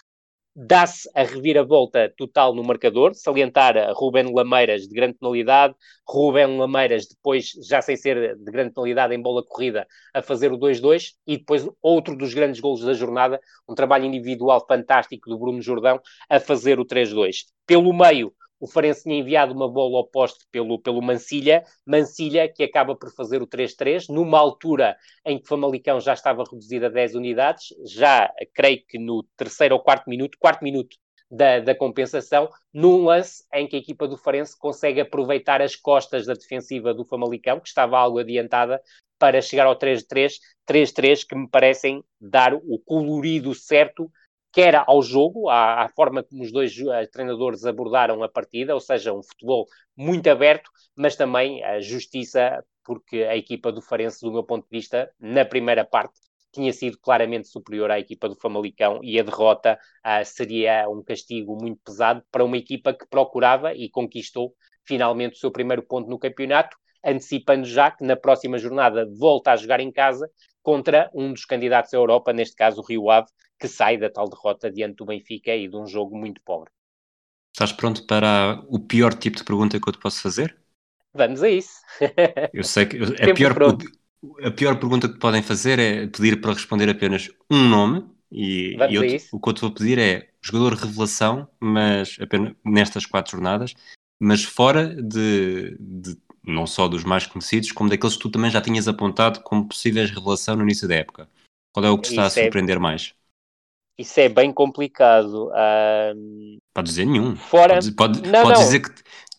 [0.55, 5.75] dá-se a reviravolta total no marcador, salientar Ruben Lameiras de grande penalidade,
[6.07, 10.59] Ruben Lameiras depois, já sem ser de grande penalidade em bola corrida, a fazer o
[10.59, 15.61] 2-2, e depois outro dos grandes golos da jornada, um trabalho individual fantástico do Bruno
[15.61, 17.47] Jordão, a fazer o 3-2.
[17.67, 18.33] Pelo meio,
[18.65, 23.13] o Farense tinha enviado uma bola ao poste pelo, pelo Mancilha, Mancilha que acaba por
[23.13, 27.75] fazer o 3-3, numa altura em que o Famalicão já estava reduzido a 10 unidades,
[27.85, 30.97] já creio que no terceiro ou quarto minuto, quarto minuto
[31.31, 36.25] da, da, compensação, num lance em que a equipa do Farense consegue aproveitar as costas
[36.25, 38.81] da defensiva do Famalicão, que estava algo adiantada,
[39.19, 40.37] para chegar ao 3-3,
[40.67, 44.11] 3-3 que me parecem dar o colorido certo
[44.55, 48.81] quer ao jogo, à, à, forma como os dois uh, treinadores abordaram a partida, ou
[48.81, 54.33] seja, um futebol muito aberto, mas também a justiça, porque a equipa do Farense, do
[54.33, 56.15] meu ponto de vista, na primeira parte,
[56.53, 59.77] tinha sido claramente superior à equipa do Famalicão e a derrota
[60.07, 65.39] uh, seria um castigo muito pesado para uma equipa que procurava e conquistou finalmente o
[65.39, 69.93] seu primeiro ponto no campeonato, antecipando já que na próxima jornada volta a jogar em
[69.93, 70.31] casa
[70.63, 73.29] contra um dos candidatos à Europa, neste caso o Rio Ave,
[73.59, 76.71] que sai da tal derrota diante do Benfica e de um jogo muito pobre.
[77.53, 80.57] Estás pronto para o pior tipo de pergunta que eu te posso fazer?
[81.13, 81.81] Vamos a isso.
[82.53, 83.53] eu sei que a pior,
[84.43, 88.95] a pior pergunta que podem fazer é pedir para responder apenas um nome e, e
[88.95, 89.03] eu,
[89.33, 93.75] o que eu te vou pedir é jogador revelação, mas apenas nestas quatro jornadas,
[94.19, 96.17] mas fora de, de
[96.47, 100.11] não só dos mais conhecidos, como daqueles que tu também já tinhas apontado como possíveis
[100.11, 101.29] revelação no início da época.
[101.73, 102.81] Qual é o que te está Isso a é surpreender é...
[102.81, 103.15] mais?
[103.99, 105.51] Isso é bem complicado.
[106.75, 107.37] Pode dizer nenhum.
[107.37, 107.75] Fora...
[107.75, 108.65] Pode, pode, não, pode não.
[108.65, 108.91] dizer que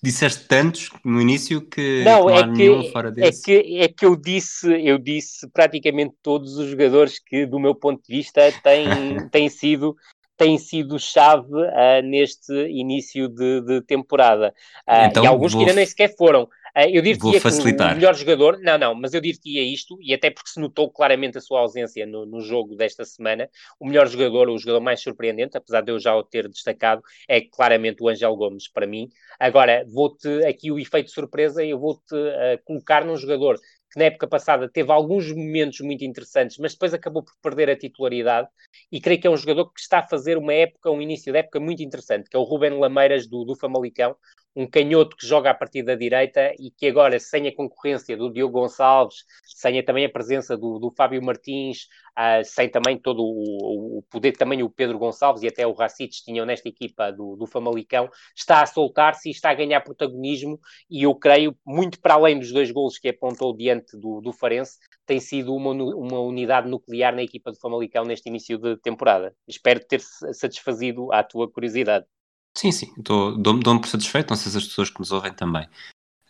[0.01, 3.53] disseste tantos no início que não, não é há que, nenhum fora é desse.
[3.53, 7.74] É que, é que eu disse, eu disse praticamente todos os jogadores que, do meu
[7.74, 8.88] ponto de vista, têm,
[9.30, 9.95] têm sido
[10.38, 14.53] têm sido chave uh, neste início de, de temporada.
[14.88, 15.62] Uh, então, e alguns vou...
[15.62, 16.49] que ainda nem sequer foram.
[16.78, 20.30] Uh, eu diria que o melhor jogador, não, não, mas eu diria isto, e até
[20.30, 23.49] porque se notou claramente a sua ausência no, no jogo desta semana,
[23.80, 27.39] o melhor jogador, o jogador mais surpreendente, apesar de eu já o ter destacado, é
[27.39, 29.07] claramente o Angel Gomes, para mim.
[29.39, 33.57] Agora, vou-te aqui o efeito surpresa, eu vou-te uh, colocar num jogador
[33.95, 37.78] que na época passada teve alguns momentos muito interessantes, mas depois acabou por perder a
[37.78, 38.49] titularidade,
[38.91, 41.39] e creio que é um jogador que está a fazer uma época, um início de
[41.39, 44.13] época muito interessante, que é o Ruben Lameiras do, do Famalicão,
[44.56, 48.32] um canhoto que joga a partir da direita e que agora, sem a concorrência do
[48.32, 51.88] Diogo Gonçalves, sem a, também a presença do, do Fábio Martins,
[52.18, 56.22] uh, sem também todo o, o, poder também o Pedro Gonçalves e até o Racites
[56.22, 61.03] tinham nesta equipa do, do Famalicão, está a soltar-se e está a ganhar protagonismo e
[61.03, 65.20] eu creio, muito para além dos dois golos que apontou diante do, do Farense, tem
[65.20, 69.36] sido uma, uma unidade nuclear na equipa do Famalicão neste início de temporada.
[69.47, 72.06] Espero ter satisfazido a tua curiosidade.
[72.58, 75.68] Sim, sim, dou-me dou por satisfeito, não sei se as pessoas que nos ouvem também.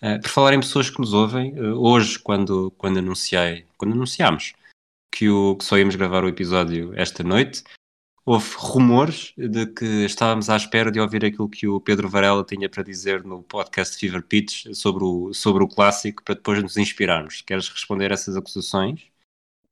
[0.01, 4.53] Uh, por falar em pessoas que nos ouvem, uh, hoje, quando, quando anunciei, quando anunciámos
[5.11, 7.63] que, o, que só íamos gravar o episódio esta noite,
[8.25, 12.67] houve rumores de que estávamos à espera de ouvir aquilo que o Pedro Varela tinha
[12.67, 17.41] para dizer no podcast Fever Pitch sobre o, sobre o clássico, para depois nos inspirarmos.
[17.41, 19.14] Queres responder a essas acusações?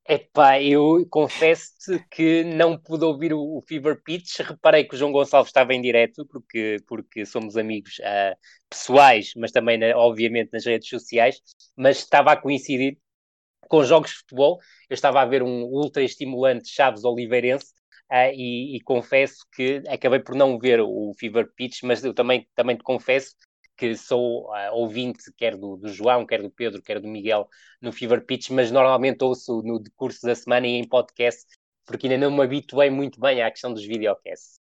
[0.06, 4.39] Epá, eu confesso-te que não pude ouvir o, o, Fever Pitch.
[4.39, 8.36] Reparei que o João Gonçalves estava em direto, porque, porque somos amigos uh,
[8.70, 11.39] pessoais, mas também, na, obviamente, nas redes sociais.
[11.78, 12.97] Mas estava a coincidir
[13.70, 14.60] com jogos de futebol.
[14.89, 17.74] Eu estava a ver um ultra estimulante Chaves Oliveirense.
[18.12, 22.47] Uh, e, e, confesso que acabei por não ver o Fever Pitch, mas eu também,
[22.56, 23.34] também te confesso
[23.78, 27.47] que sou uh, ouvinte quer do, do, João, quer do Pedro, quer do Miguel
[27.82, 31.45] no Fever Pitch, mas normalmente ouço no decurso da semana e em podcast,
[31.86, 34.59] porque ainda não me habituei muito bem à questão dos videocasts.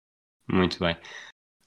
[0.49, 0.97] Muito bem.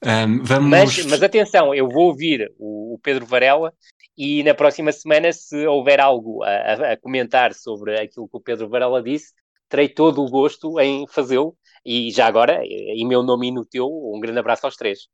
[0.03, 0.69] Um, vamos...
[0.69, 3.73] mas, mas atenção, eu vou ouvir o, o, Pedro Varela
[4.17, 8.69] e na próxima semana, se houver algo a, a, comentar sobre aquilo que o Pedro
[8.69, 9.33] Varela disse,
[9.67, 11.55] terei todo o gosto em fazê-lo.
[11.85, 15.07] E já agora, em meu nome e no teu, um grande abraço aos três.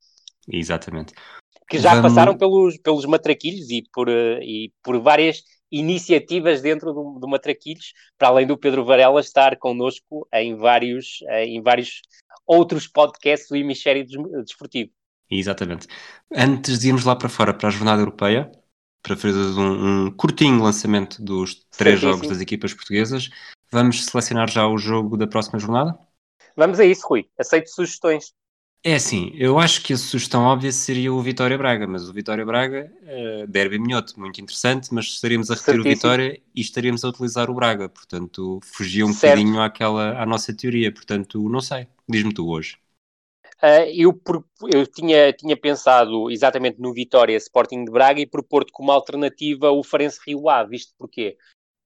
[0.48, 1.14] Exatamente.
[1.68, 2.04] Que já Vamos...
[2.04, 7.94] passaram pelos, pelos matraquilhos e por, uh, e por várias iniciativas dentro do, do Matraquilhos,
[8.18, 12.02] para além do Pedro Varela estar connosco em vários, uh, em vários
[12.46, 14.06] outros podcasts do hemisfério
[14.44, 14.92] desportivo.
[15.30, 15.88] Exatamente.
[16.32, 18.52] Antes de irmos lá para fora para a Jornada Europeia,
[19.02, 23.30] para fazer um, um curtinho lançamento dos três jogos das equipas portuguesas,
[23.72, 25.98] vamos selecionar já o jogo da próxima jornada?
[26.56, 27.28] Vamos a isso, Rui.
[27.38, 28.34] Aceito sugestões.
[28.88, 32.46] É assim, eu acho que a sugestão óbvia seria o Vitória Braga, mas o Vitória
[32.46, 35.92] Braga, uh, derby minhoto, muito interessante, mas estaríamos a reter Certíssimo.
[35.92, 39.40] o Vitória e estaríamos a utilizar o Braga, portanto fugia um certo.
[39.40, 42.78] bocadinho àquela, à nossa teoria, portanto não sei, diz-me tu hoje.
[43.56, 44.22] Uh, eu,
[44.72, 49.84] eu tinha, tinha pensado exatamente no Vitória Sporting de Braga e propor-te como alternativa o
[49.84, 51.38] Farense Rio Ave, isto porquê?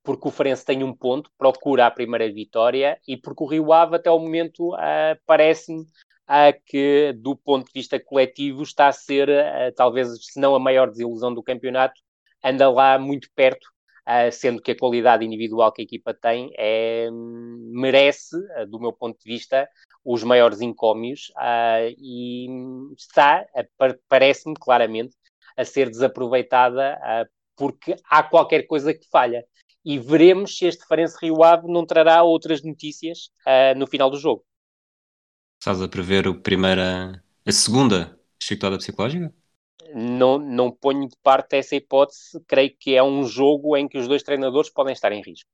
[0.03, 3.95] Porque o Farense tem um ponto, procura a primeira vitória e porque o Rio Ave
[3.95, 5.85] até o momento uh, parece-me
[6.32, 10.59] a que, do ponto de vista coletivo, está a ser, uh, talvez, se não a
[10.59, 11.99] maior desilusão do campeonato,
[12.43, 13.65] anda lá muito perto,
[14.07, 18.93] uh, sendo que a qualidade individual que a equipa tem é, merece, uh, do meu
[18.93, 19.67] ponto de vista,
[20.05, 21.32] os maiores encómios
[21.97, 22.47] e
[22.95, 23.45] está,
[24.07, 25.15] parece-me claramente,
[25.57, 26.97] a ser desaproveitada
[27.55, 29.43] porque há qualquer coisa que falha.
[29.84, 33.30] E veremos se este Farense Rio Ave não trará outras notícias
[33.75, 34.45] no final do jogo.
[35.60, 39.34] Estás a prever o primeira, a segunda chicotada psicológica?
[39.93, 42.41] Não, não ponho de parte essa hipótese.
[42.47, 45.49] Creio que é um jogo em que os dois treinadores podem estar em risco.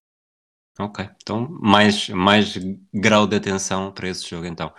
[0.77, 2.53] Ok, então mais, mais
[2.93, 4.73] grau de atenção para esse jogo então.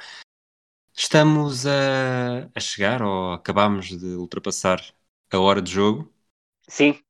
[0.96, 4.80] Estamos a, a chegar ou acabamos de ultrapassar
[5.30, 6.12] a hora de jogo?
[6.68, 7.00] Sim,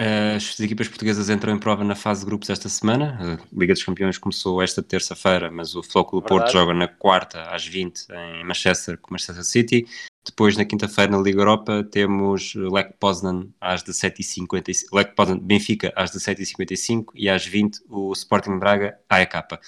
[0.00, 3.18] as equipas portuguesas entram em prova na fase de grupos esta semana.
[3.20, 7.66] A Liga dos Campeões começou esta terça-feira, mas o Flóculo Porto joga na quarta às
[7.66, 9.86] 20 em Manchester com Manchester City.
[10.24, 16.12] Depois, na quinta-feira, na Liga Europa, temos Lech Poznan às 17h55, Lech Poznan Benfica às
[16.12, 19.58] 17h55 e às 20 o Sporting Braga AEK.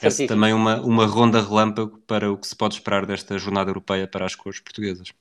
[0.00, 4.06] Essa também uma, uma ronda relâmpago para o que se pode esperar desta jornada europeia
[4.06, 5.12] para as cores portuguesas.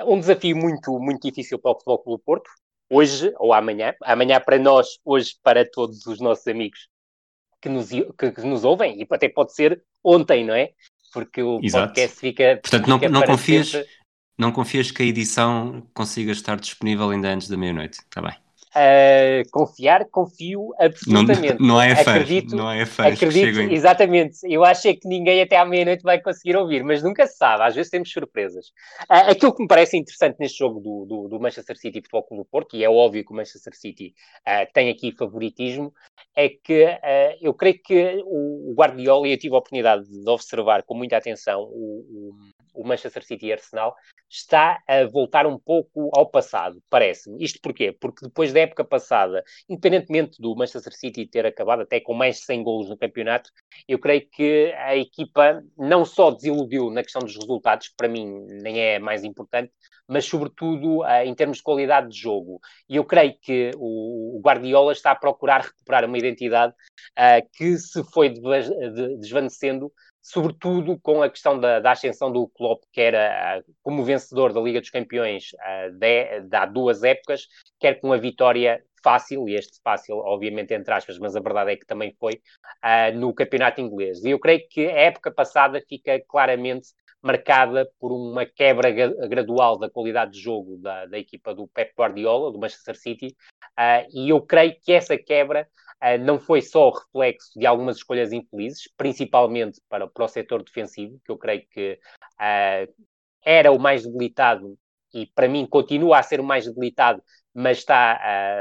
[0.00, 2.50] Um desafio muito, muito difícil para o Futebol Clube Porto,
[2.90, 6.88] hoje ou amanhã, amanhã para nós, hoje para todos os nossos amigos
[7.60, 10.70] que nos, que, que nos ouvem, e até pode ser ontem, não é?
[11.12, 11.88] Porque o Exato.
[11.88, 12.60] podcast fica.
[12.62, 13.68] Portanto, não, não confias.
[13.70, 13.98] Sempre...
[14.38, 18.36] Não confias que a edição consiga estar disponível ainda antes da meia-noite, está bem?
[18.78, 21.58] Uh, confiar, confio absolutamente.
[21.58, 24.38] Não, não é fãs, acredito, não é fãs acredito, exatamente.
[24.44, 27.64] Eu acho é que ninguém até à meia-noite vai conseguir ouvir, mas nunca se sabe,
[27.64, 28.68] às vezes temos surpresas.
[29.10, 32.42] Uh, aquilo que me parece interessante neste jogo do, do, do Manchester City Futebol Clube
[32.44, 34.14] do Porto, e é óbvio que o Manchester City
[34.46, 35.92] uh, tem aqui favoritismo,
[36.36, 36.86] é que
[37.40, 41.62] eu creio que o Guardiola, e eu tive a oportunidade de observar com muita atenção
[41.62, 42.34] o, o,
[42.78, 43.94] o Manchester City e Arsenal,
[44.30, 47.42] está a voltar um pouco ao passado, parece-me.
[47.42, 47.92] Isto porquê?
[47.92, 52.42] Porque depois da época passada, independentemente do Manchester City ter acabado até com mais de
[52.42, 53.50] 100 golos no campeonato,
[53.86, 58.46] eu creio que a equipa não só desiludiu na questão dos resultados, que para mim
[58.62, 59.72] nem é mais importante,
[60.06, 62.60] mas sobretudo uh, em termos de qualidade de jogo.
[62.88, 68.02] E eu creio que o, Guardiola está a procurar recuperar uma identidade uh, que se
[68.12, 68.32] foi
[69.18, 74.52] desvanecendo sobretudo com a questão da, da, ascensão do Klopp, que era uh, como vencedor
[74.52, 77.46] da Liga dos Campeões uh, de, de, há duas épocas,
[77.78, 81.76] quer com a vitória fácil, e este fácil, obviamente, entre aspas, mas a verdade é
[81.76, 82.34] que também foi,
[82.84, 84.24] uh, no campeonato inglês.
[84.24, 86.88] E eu creio que a época passada fica claramente
[87.22, 88.90] marcada por uma quebra
[89.26, 93.36] gradual da qualidade de jogo da, da equipa do Pep Guardiola, do Manchester City,
[94.12, 95.66] e eu creio que essa quebra
[96.02, 101.20] Uh, não foi só reflexo de algumas escolhas infelizes, principalmente para, para o setor defensivo,
[101.24, 101.98] que eu creio que
[102.34, 103.06] uh,
[103.44, 104.78] era o mais debilitado
[105.12, 107.22] e para mim continua a ser o mais debilitado,
[107.52, 108.20] mas está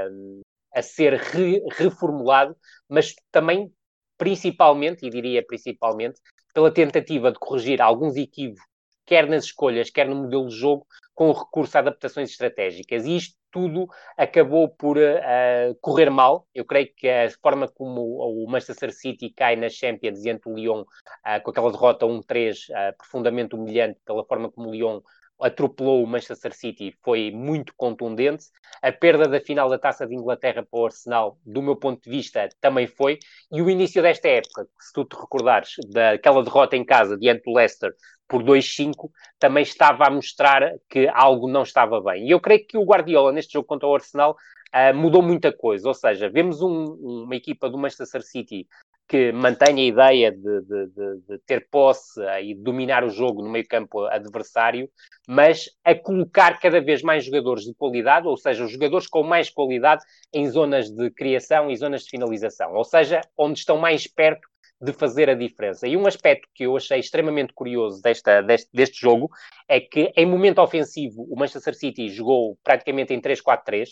[0.09, 0.41] uh,
[0.73, 2.55] a ser re, reformulado,
[2.89, 3.71] mas também
[4.17, 6.19] principalmente, e diria principalmente,
[6.53, 8.63] pela tentativa de corrigir alguns equívocos,
[9.05, 13.05] quer nas escolhas, quer no modelo de jogo, com recurso a adaptações estratégicas.
[13.05, 16.47] E isto tudo acabou por uh, correr mal.
[16.53, 20.82] Eu creio que a forma como o Manchester City cai na Champions diante do Lyon,
[20.82, 25.01] uh, com aquela derrota 1-3 uh, profundamente humilhante, pela forma como o Lyon
[25.39, 28.45] atropelou o Manchester City foi muito contundente.
[28.81, 32.09] A perda da final da Taça de Inglaterra para o Arsenal, do meu ponto de
[32.09, 33.19] vista, também foi.
[33.51, 37.53] E o início desta época, se tu te recordares daquela derrota em casa diante do
[37.53, 37.93] Leicester
[38.27, 39.09] por 2-5,
[39.39, 42.27] também estava a mostrar que algo não estava bem.
[42.27, 44.35] E eu creio que o Guardiola, neste jogo contra o Arsenal,
[44.67, 48.67] Uh, mudou muita coisa, ou seja, vemos um, uma equipa do Manchester City
[49.08, 53.49] que mantém a ideia de, de, de, de, ter posse e dominar o jogo no
[53.49, 54.89] meio campo adversário,
[55.28, 59.49] mas a colocar cada vez mais jogadores de qualidade, ou seja, os jogadores com mais
[59.49, 60.03] qualidade
[60.34, 64.47] em zonas de criação e zonas de finalização, ou seja, onde estão mais perto
[64.80, 65.88] de fazer a diferença.
[65.88, 69.30] E um aspecto que eu achei extremamente curioso desta, deste, deste jogo
[69.68, 73.88] é que, em momento ofensivo, o Manchester City jogou praticamente em 3-4-3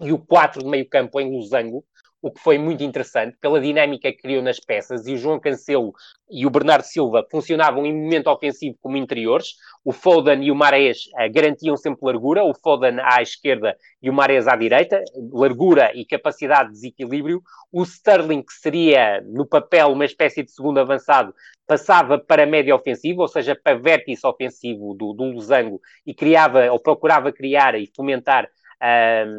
[0.00, 1.84] e o 4 de meio campo em losango,
[2.24, 5.92] o que foi muito interessante, pela dinâmica que criou nas peças, e o João Cancelo
[6.30, 11.00] e o Bernardo Silva funcionavam em momento ofensivo como interiores, o Foden e o Marés
[11.08, 15.04] uh, garantiam sempre largura, o Foden à esquerda e o Marés à direita,
[15.34, 20.80] largura e capacidade de desequilíbrio, o Sterling, que seria no papel uma espécie de segundo
[20.80, 21.34] avançado,
[21.66, 26.80] passava para médio ofensivo, ou seja, para vértice ofensivo do, do losango, e criava, ou
[26.80, 28.48] procurava criar e fomentar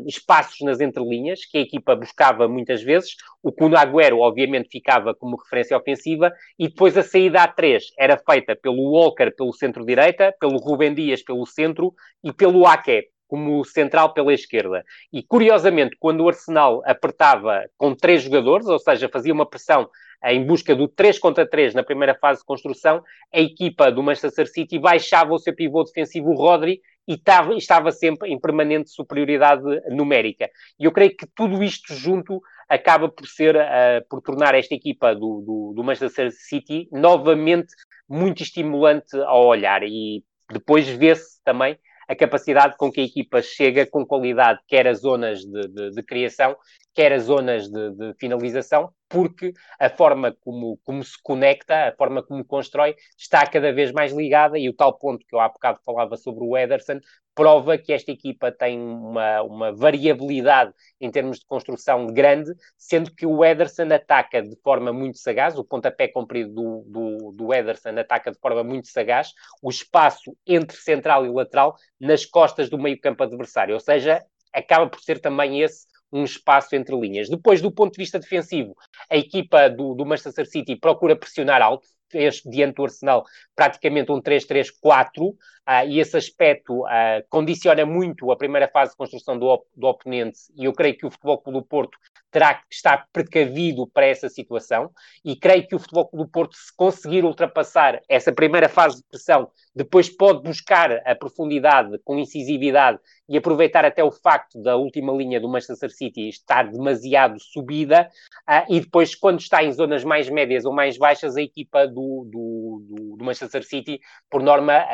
[0.06, 3.16] espaços nas entrelinhas, que a equipa buscava muitas vezes.
[3.44, 8.18] O Kuno Agüero, obviamente, ficava como referência ofensiva, e depois a saída a três era
[8.18, 14.13] feita pelo Walker pelo centro-direita, pelo Rubem Dias pelo centro e pelo Ake como central
[14.13, 14.84] pela esquerda.
[15.11, 19.89] E curiosamente, quando o Arsenal apertava com três jogadores, ou seja, fazia uma pressão
[20.23, 23.03] em busca do 3 contra 3 na primeira fase de construção,
[23.34, 27.21] a equipa do Manchester City baixava o seu pivô defensivo, Rodri, e
[27.57, 30.49] estava sempre em permanente superioridade numérica.
[30.80, 35.13] E eu creio que tudo isto junto acaba por ser, uh, por tornar esta equipa
[35.13, 37.76] do, do, do, Manchester City novamente
[38.09, 39.84] muito estimulante ao olhar.
[39.84, 41.78] E depois vê-se também
[42.08, 46.03] a capacidade com que a equipa chega com qualidade, quer as zonas de, de, de
[46.03, 46.56] criação,
[46.96, 52.24] quer as zonas de, de, finalização, porque a forma como, como se conecta, a forma
[52.24, 55.80] como constrói, está cada vez mais ligada, e o tal ponto que eu há bocado
[55.86, 57.02] falava sobre o Ederson,
[57.36, 60.72] prova que esta equipa tem uma, uma variabilidade
[61.02, 65.66] em termos de construção grande, sendo que o Ederson ataca de forma muito sagaz, o
[65.66, 71.26] pontapé comprido do, do, do Ederson ataca de forma muito sagaz o espaço entre central
[71.26, 74.24] e lateral nas costas do meio campo adversário, ou seja,
[74.54, 77.30] acaba por ser também esse um espaço entre linhas.
[77.30, 78.76] Depois, do ponto de vista defensivo,
[79.10, 83.26] a equipa do, do Manchester City procura pressionar alto, fez diante do Arsenal
[83.56, 85.36] praticamente um 3-3-4,
[85.66, 89.88] ah, e esse aspecto uh, condiciona muito a primeira fase de construção do, op do
[89.88, 91.97] oponente, e eu creio que o Futebol Clube do Porto
[92.32, 94.91] terá que estar precavido para essa situação,
[95.24, 99.03] e creio que o Futebol Clube do Porto, se conseguir ultrapassar essa primeira fase de
[99.09, 105.13] pressão, depois pode buscar a profundidade com incisividade e aproveitar até o facto da última
[105.13, 108.09] linha do Manchester City estar demasiado subida,
[108.49, 112.28] uh, e depois, quando está em zonas mais médias ou mais baixas, a equipa do,
[112.30, 113.99] do, do, do Manchester City,
[114.30, 114.86] por norma,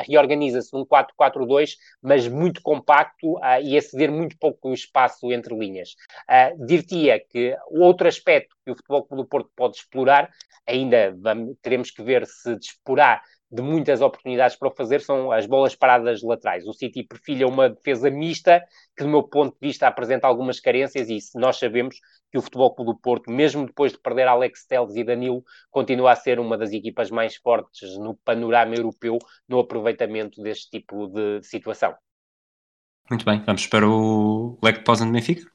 [0.61, 5.95] reorganiza-se num 4-4-2, mas muito compacto uh, e a ceder muito pouco espaço entre linhas.
[6.29, 10.29] Uh, Dir-te-ia que outro aspecto que o Futebol Clube do Porto pode explorar,
[10.67, 13.21] ainda vamos, teremos que ver se disporá
[13.51, 16.65] de muitas oportunidades para o fazer são as bolas paradas laterais.
[16.65, 18.63] O City perfilha uma defesa mista
[18.95, 21.97] que, do meu ponto de vista, apresenta algumas carências e nós sabemos
[22.31, 26.13] que o Futebol Clube do Porto, mesmo depois de perder Alex Telles e Danilo, continua
[26.13, 31.43] a ser uma das equipas mais fortes no panorama europeu no aproveitamento deste tipo de
[31.43, 31.93] situação.
[33.09, 35.51] Muito bem, vamos para o Lech Poznan Benfica.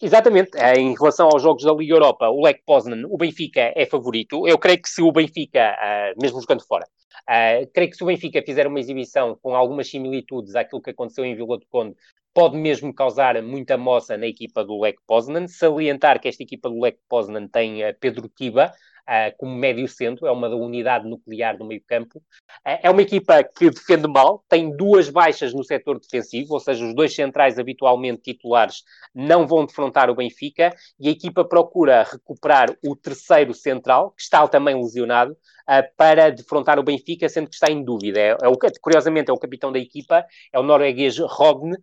[0.00, 3.86] Exatamente, eh, em relação aos jogos da Liga Europa, o Lech Poznan, o Benfica é
[3.86, 4.46] favorito.
[4.46, 6.86] Eu creio que se o Benfica, eh, mesmo jogando fora,
[7.28, 11.24] Uh, creio que se o Benfica fizer uma exibição com algumas similitudes àquilo que aconteceu
[11.24, 11.96] em Vila do Conde,
[12.32, 15.48] pode mesmo causar muita moça na equipa do Lech Poznan.
[15.48, 18.72] Salientar que esta equipa do Lech Poznan tem uh, Pedro Tiba,
[19.38, 22.18] como médio centro, é uma unidade nuclear do meio campo.
[22.66, 26.84] Uh, é uma equipa que defende mal, tem duas baixas no setor defensivo, ou seja,
[26.84, 28.82] os dois centrais habitualmente titulares
[29.14, 34.46] não vão defrontar o Benfica, e a equipa procura recuperar o terceiro central, que está
[34.48, 38.18] também lesionado, uh, para defrontar o Benfica, sendo que está em dúvida.
[38.18, 41.76] É, é o, curiosamente, é o capitão da equipa, é o norueguês Rogne,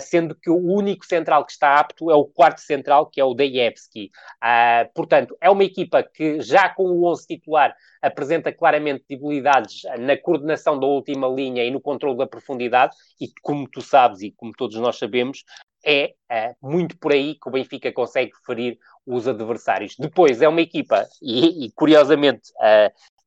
[0.00, 3.34] sendo que o único central que está apto é o quarto central, que é o
[3.34, 4.10] Dejevski.
[4.42, 10.16] Uh, portanto, é uma equipa que já com o 11 titular apresenta claramente debilidades na
[10.16, 14.52] coordenação da última linha e no controle da profundidade, e como tu sabes e como
[14.52, 15.44] todos nós sabemos,
[15.84, 19.94] é uh, muito por aí que o Benfica consegue ferir os adversários.
[19.98, 22.52] Depois, é uma equipa, e, e curiosamente,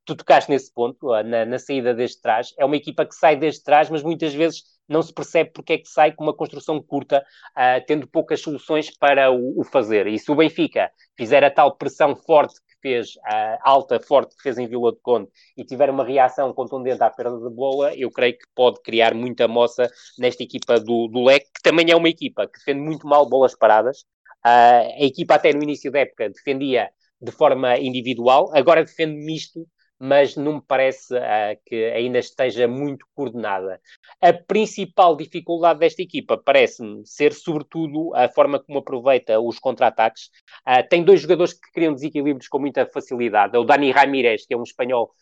[0.05, 2.53] tu tocaste nesse ponto, na, na, saída desde trás.
[2.57, 5.77] É uma equipa que sai desde trás, mas muitas vezes não se percebe porque é
[5.77, 10.07] que sai com uma construção curta, uh, tendo poucas soluções para o, o, fazer.
[10.07, 14.43] E se o Benfica fizer a tal pressão forte que fez, uh, alta, forte, que
[14.43, 18.11] fez em Vila de Conde, e tiver uma reação contundente à perda de bola, eu
[18.11, 19.89] creio que pode criar muita moça
[20.19, 23.55] nesta equipa do, do Leque, que também é uma equipa que defende muito mal bolas
[23.55, 24.01] paradas.
[24.45, 26.89] Uh, a equipa até no início da época defendia
[27.21, 29.67] de forma individual, agora defende misto,
[30.03, 33.79] mas não me parece uh, que ainda esteja muito coordenada.
[34.19, 40.31] A principal dificuldade desta equipa parece-me ser, sobretudo, a forma como aproveita os contra-ataques.
[40.67, 43.55] Uh, tem dois jogadores que criam desequilíbrios com muita facilidade.
[43.55, 45.13] É o Dani Ramírez, que é um espanhol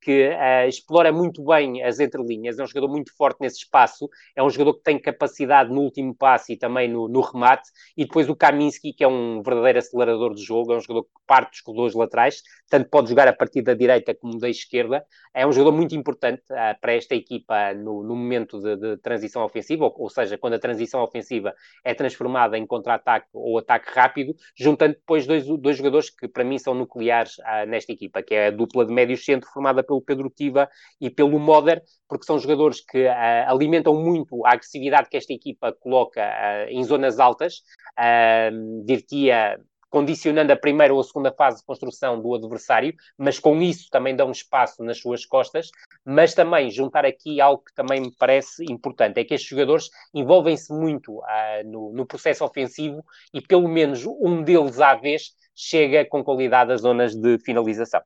[0.00, 4.42] que uh, explora muito bem as entrelinhas, é um jogador muito forte nesse espaço, é
[4.42, 8.28] um jogador que tem capacidade no último passe e também no, no remate, e depois
[8.28, 11.60] o Kaminski, que é um verdadeiro acelerador de jogo, é um jogador que parte dos
[11.62, 15.76] corredores laterais, tanto pode jogar a partir da direita como da esquerda, é um jogador
[15.76, 20.08] muito importante uh, para esta equipa no, no momento de, de, transição ofensiva, ou, ou,
[20.08, 25.44] seja, quando a transição ofensiva é transformada em contra-ataque ou ataque rápido, juntando depois dois,
[25.46, 28.94] dois jogadores que para mim são nucleares uh, nesta equipa, que é a dupla de
[28.94, 33.12] médios centro formada pelo Pedro Tiva e pelo Moder, porque são jogadores que uh,
[33.46, 36.22] alimentam muito a agressividade que esta equipa coloca
[36.70, 37.56] em zonas altas.
[37.98, 39.58] Uh, Dirtia
[39.94, 44.16] condicionando a primeira ou a segunda fase de construção do adversário, mas com isso também
[44.16, 45.70] dão espaço nas suas costas,
[46.04, 50.72] mas também juntar aqui algo que também me parece importante, é que estes jogadores envolvem-se
[50.72, 51.22] muito uh,
[51.64, 56.80] no, no, processo ofensivo e pelo menos um deles à vez chega com qualidade às
[56.80, 58.02] zonas de finalização.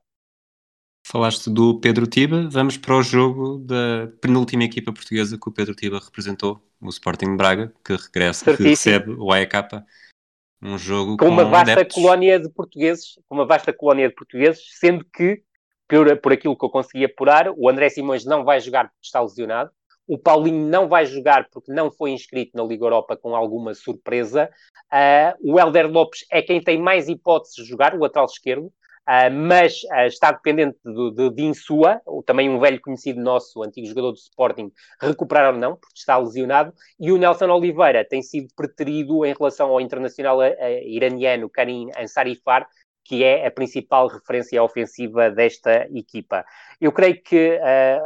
[1.07, 5.73] Falaste do Pedro Tiba, vamos para o jogo da penúltima equipa portuguesa que o Pedro
[5.73, 8.57] Tiba representou, o Sporting Braga, que regressa, Certíssimo.
[8.57, 9.55] que recebe o AEK,
[10.61, 11.95] um jogo com, com uma vasta adeptos.
[11.95, 15.41] colónia de portugueses, com uma vasta colónia de portugueses, sendo que,
[15.87, 19.21] por, por aquilo que eu consegui apurar, o André Simões não vai jogar porque está
[19.21, 19.71] lesionado,
[20.07, 24.49] o Paulinho não vai jogar porque não foi inscrito na Liga Europa com alguma surpresa.
[24.91, 28.73] Uh, o Helder Lopes é quem tem mais hipóteses de jogar, o lateral esquerdo.
[29.09, 33.87] Uh, mas uh, está dependente de, de, de Insua, também um velho conhecido nosso, antigo
[33.87, 34.71] jogador do Sporting,
[35.01, 39.71] recuperar ou não, porque está lesionado, e o Nelson Oliveira tem sido preterido em relação
[39.71, 40.53] ao internacional uh,
[40.85, 42.67] iraniano Karim Ansarifar,
[43.03, 46.45] que é a principal referência ofensiva desta equipa.
[46.79, 47.57] Eu creio que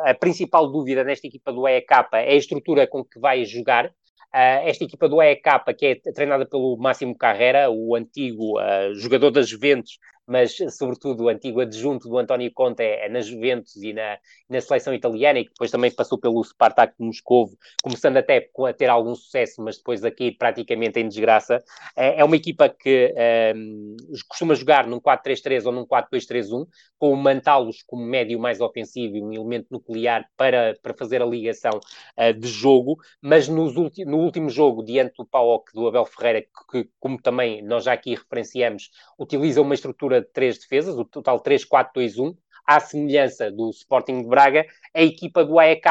[0.06, 3.92] a principal dúvida nesta equipa do EK é a estrutura com que vai jogar,
[4.34, 5.44] Uh, esta equipa do EK,
[5.78, 11.30] que é treinada pelo Máximo Carrera, o antigo uh, jogador das Juventus, mas sobretudo o
[11.30, 14.18] antigo adjunto do António Conte é, é na Juventus e na,
[14.50, 18.74] na seleção italiana, e que depois também passou pelo Spartak de Moscovo, começando até a
[18.74, 21.64] ter algum sucesso, mas depois aqui praticamente em desgraça.
[21.96, 23.14] É, é uma equipa que
[23.56, 23.98] um,
[24.28, 26.66] costuma jogar num 4-3-3 ou num 4-2-3-1,
[26.98, 31.26] com o Mantalos como médio mais ofensivo e um elemento nuclear para, para fazer a
[31.26, 31.80] ligação
[32.18, 36.88] uh, de jogo, mas nos no último jogo, diante do PAOK do Abel Ferreira, que,
[37.00, 41.42] como também nós já aqui referenciamos, utiliza uma estrutura estrutura de três defesas, o total
[41.42, 42.36] 3-4-2-1,
[42.66, 45.84] à semelhança do Sporting de Braga, a equipa do AEK,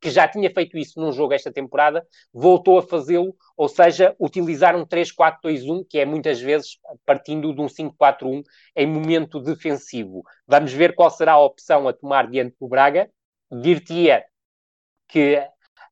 [0.00, 4.74] que já tinha feito isso num jogo esta temporada, voltou a fazê-lo, ou seja, utilizar
[4.74, 8.42] um 3-4-2-1, que é muitas vezes partindo de um 5-4-1
[8.74, 10.24] em momento defensivo.
[10.48, 13.08] Vamos ver qual será a opção a tomar diante do Braga.
[13.48, 14.24] Dir-te-ia
[15.08, 15.40] que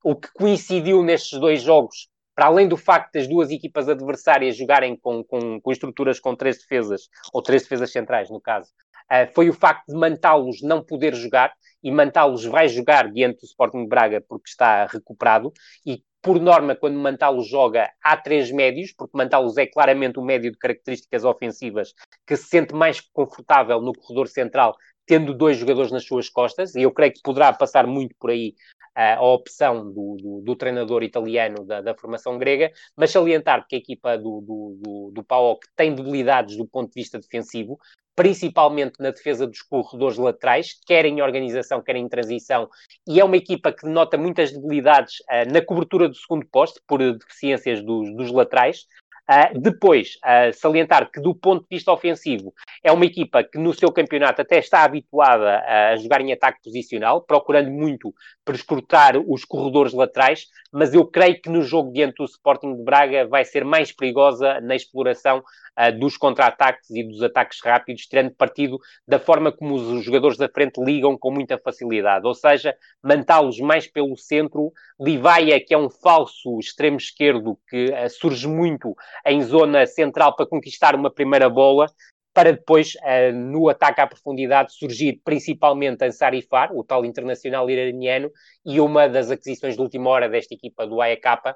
[0.03, 4.95] o que coincidiu nestes dois jogos para além do facto das duas equipas adversárias jogarem
[4.95, 8.69] com, com, com estruturas com três defesas, ou três defesas centrais, no caso,
[9.11, 13.45] uh, foi o facto de Mantalos não poder jogar, e Mantalos vai jogar diante do
[13.45, 15.53] Sporting de Braga porque está recuperado,
[15.85, 20.51] e por norma, quando Mantalos joga, há três médios, porque Mantalos é claramente um médio
[20.51, 21.93] de características ofensivas
[22.25, 24.75] que se sente mais confortável no corredor central,
[25.05, 28.55] tendo dois jogadores nas suas costas, e eu creio que poderá passar muito por aí
[28.95, 33.79] a opção do, do, do treinador italiano da, da, formação grega, mas salientar que a
[33.79, 37.77] equipa do, do, do, PAOK tem debilidades do ponto de vista defensivo,
[38.15, 42.69] principalmente na defesa dos corredores laterais, quer em organização, quer em transição,
[43.05, 46.99] e é uma equipa que nota muitas debilidades uh, na cobertura do segundo posto, por
[46.99, 48.85] deficiências dos, dos laterais,
[49.29, 52.53] Uh, depois, uh, salientar que, do ponto de vista ofensivo,
[52.83, 57.21] é uma equipa que no seu campeonato até está habituada a jogar em ataque posicional,
[57.21, 62.75] procurando muito prescrutar os corredores laterais, mas eu creio que no jogo diante do Sporting
[62.75, 68.05] de Braga vai ser mais perigosa na exploração uh, dos contra-ataques e dos ataques rápidos,
[68.05, 68.77] tirando partido
[69.07, 73.87] da forma como os jogadores da frente ligam com muita facilidade, ou seja, mantá-los mais
[73.87, 74.73] pelo centro.
[74.99, 78.93] Livaia, que é um falso extremo esquerdo que surge muito
[79.25, 81.87] em zona central para conquistar uma primeira bola,
[82.35, 88.29] para depois, uh, no ataque à profundidade, surgir principalmente Ansari Far, o tal internacional iraniano,
[88.65, 91.55] e uma das aquisições de última hora desta equipa do AEK, uh,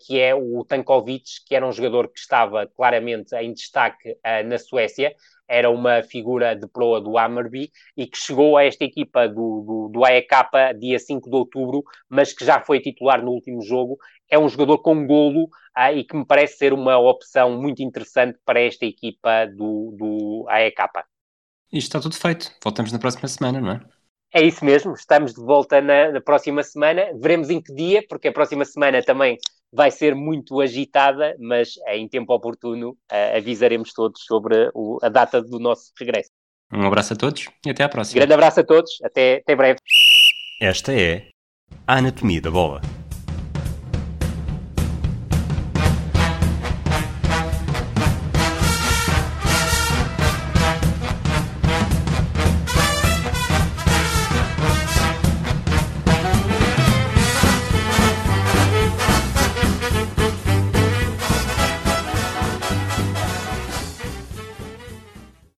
[0.00, 4.58] que é o Tankovic, que era um jogador que estava claramente em destaque uh, na
[4.58, 5.14] Suécia,
[5.48, 9.90] era uma figura de proa do Hammerby e que chegou a esta equipa do, do,
[9.92, 10.28] do AEK
[10.78, 13.96] dia 5 de outubro, mas que já foi titular no último jogo.
[14.30, 18.38] É um jogador com golo ah, e que me parece ser uma opção muito interessante
[18.44, 20.76] para esta equipa do, do AEK.
[21.72, 22.50] Isto está tudo feito.
[22.62, 23.80] Voltamos na próxima semana, não é?
[24.32, 27.06] É isso mesmo, estamos de volta na, na, próxima semana.
[27.18, 29.38] Veremos em que dia, porque a próxima semana também
[29.72, 35.40] vai ser muito agitada, mas em tempo oportuno uh, avisaremos todos sobre o, a data
[35.42, 36.30] do nosso regresso.
[36.72, 38.18] Um abraço a todos e até à próxima.
[38.18, 39.78] Grande abraço a todos, até, até breve.
[40.60, 41.28] Esta é
[41.86, 42.82] a Anatomia da Bola.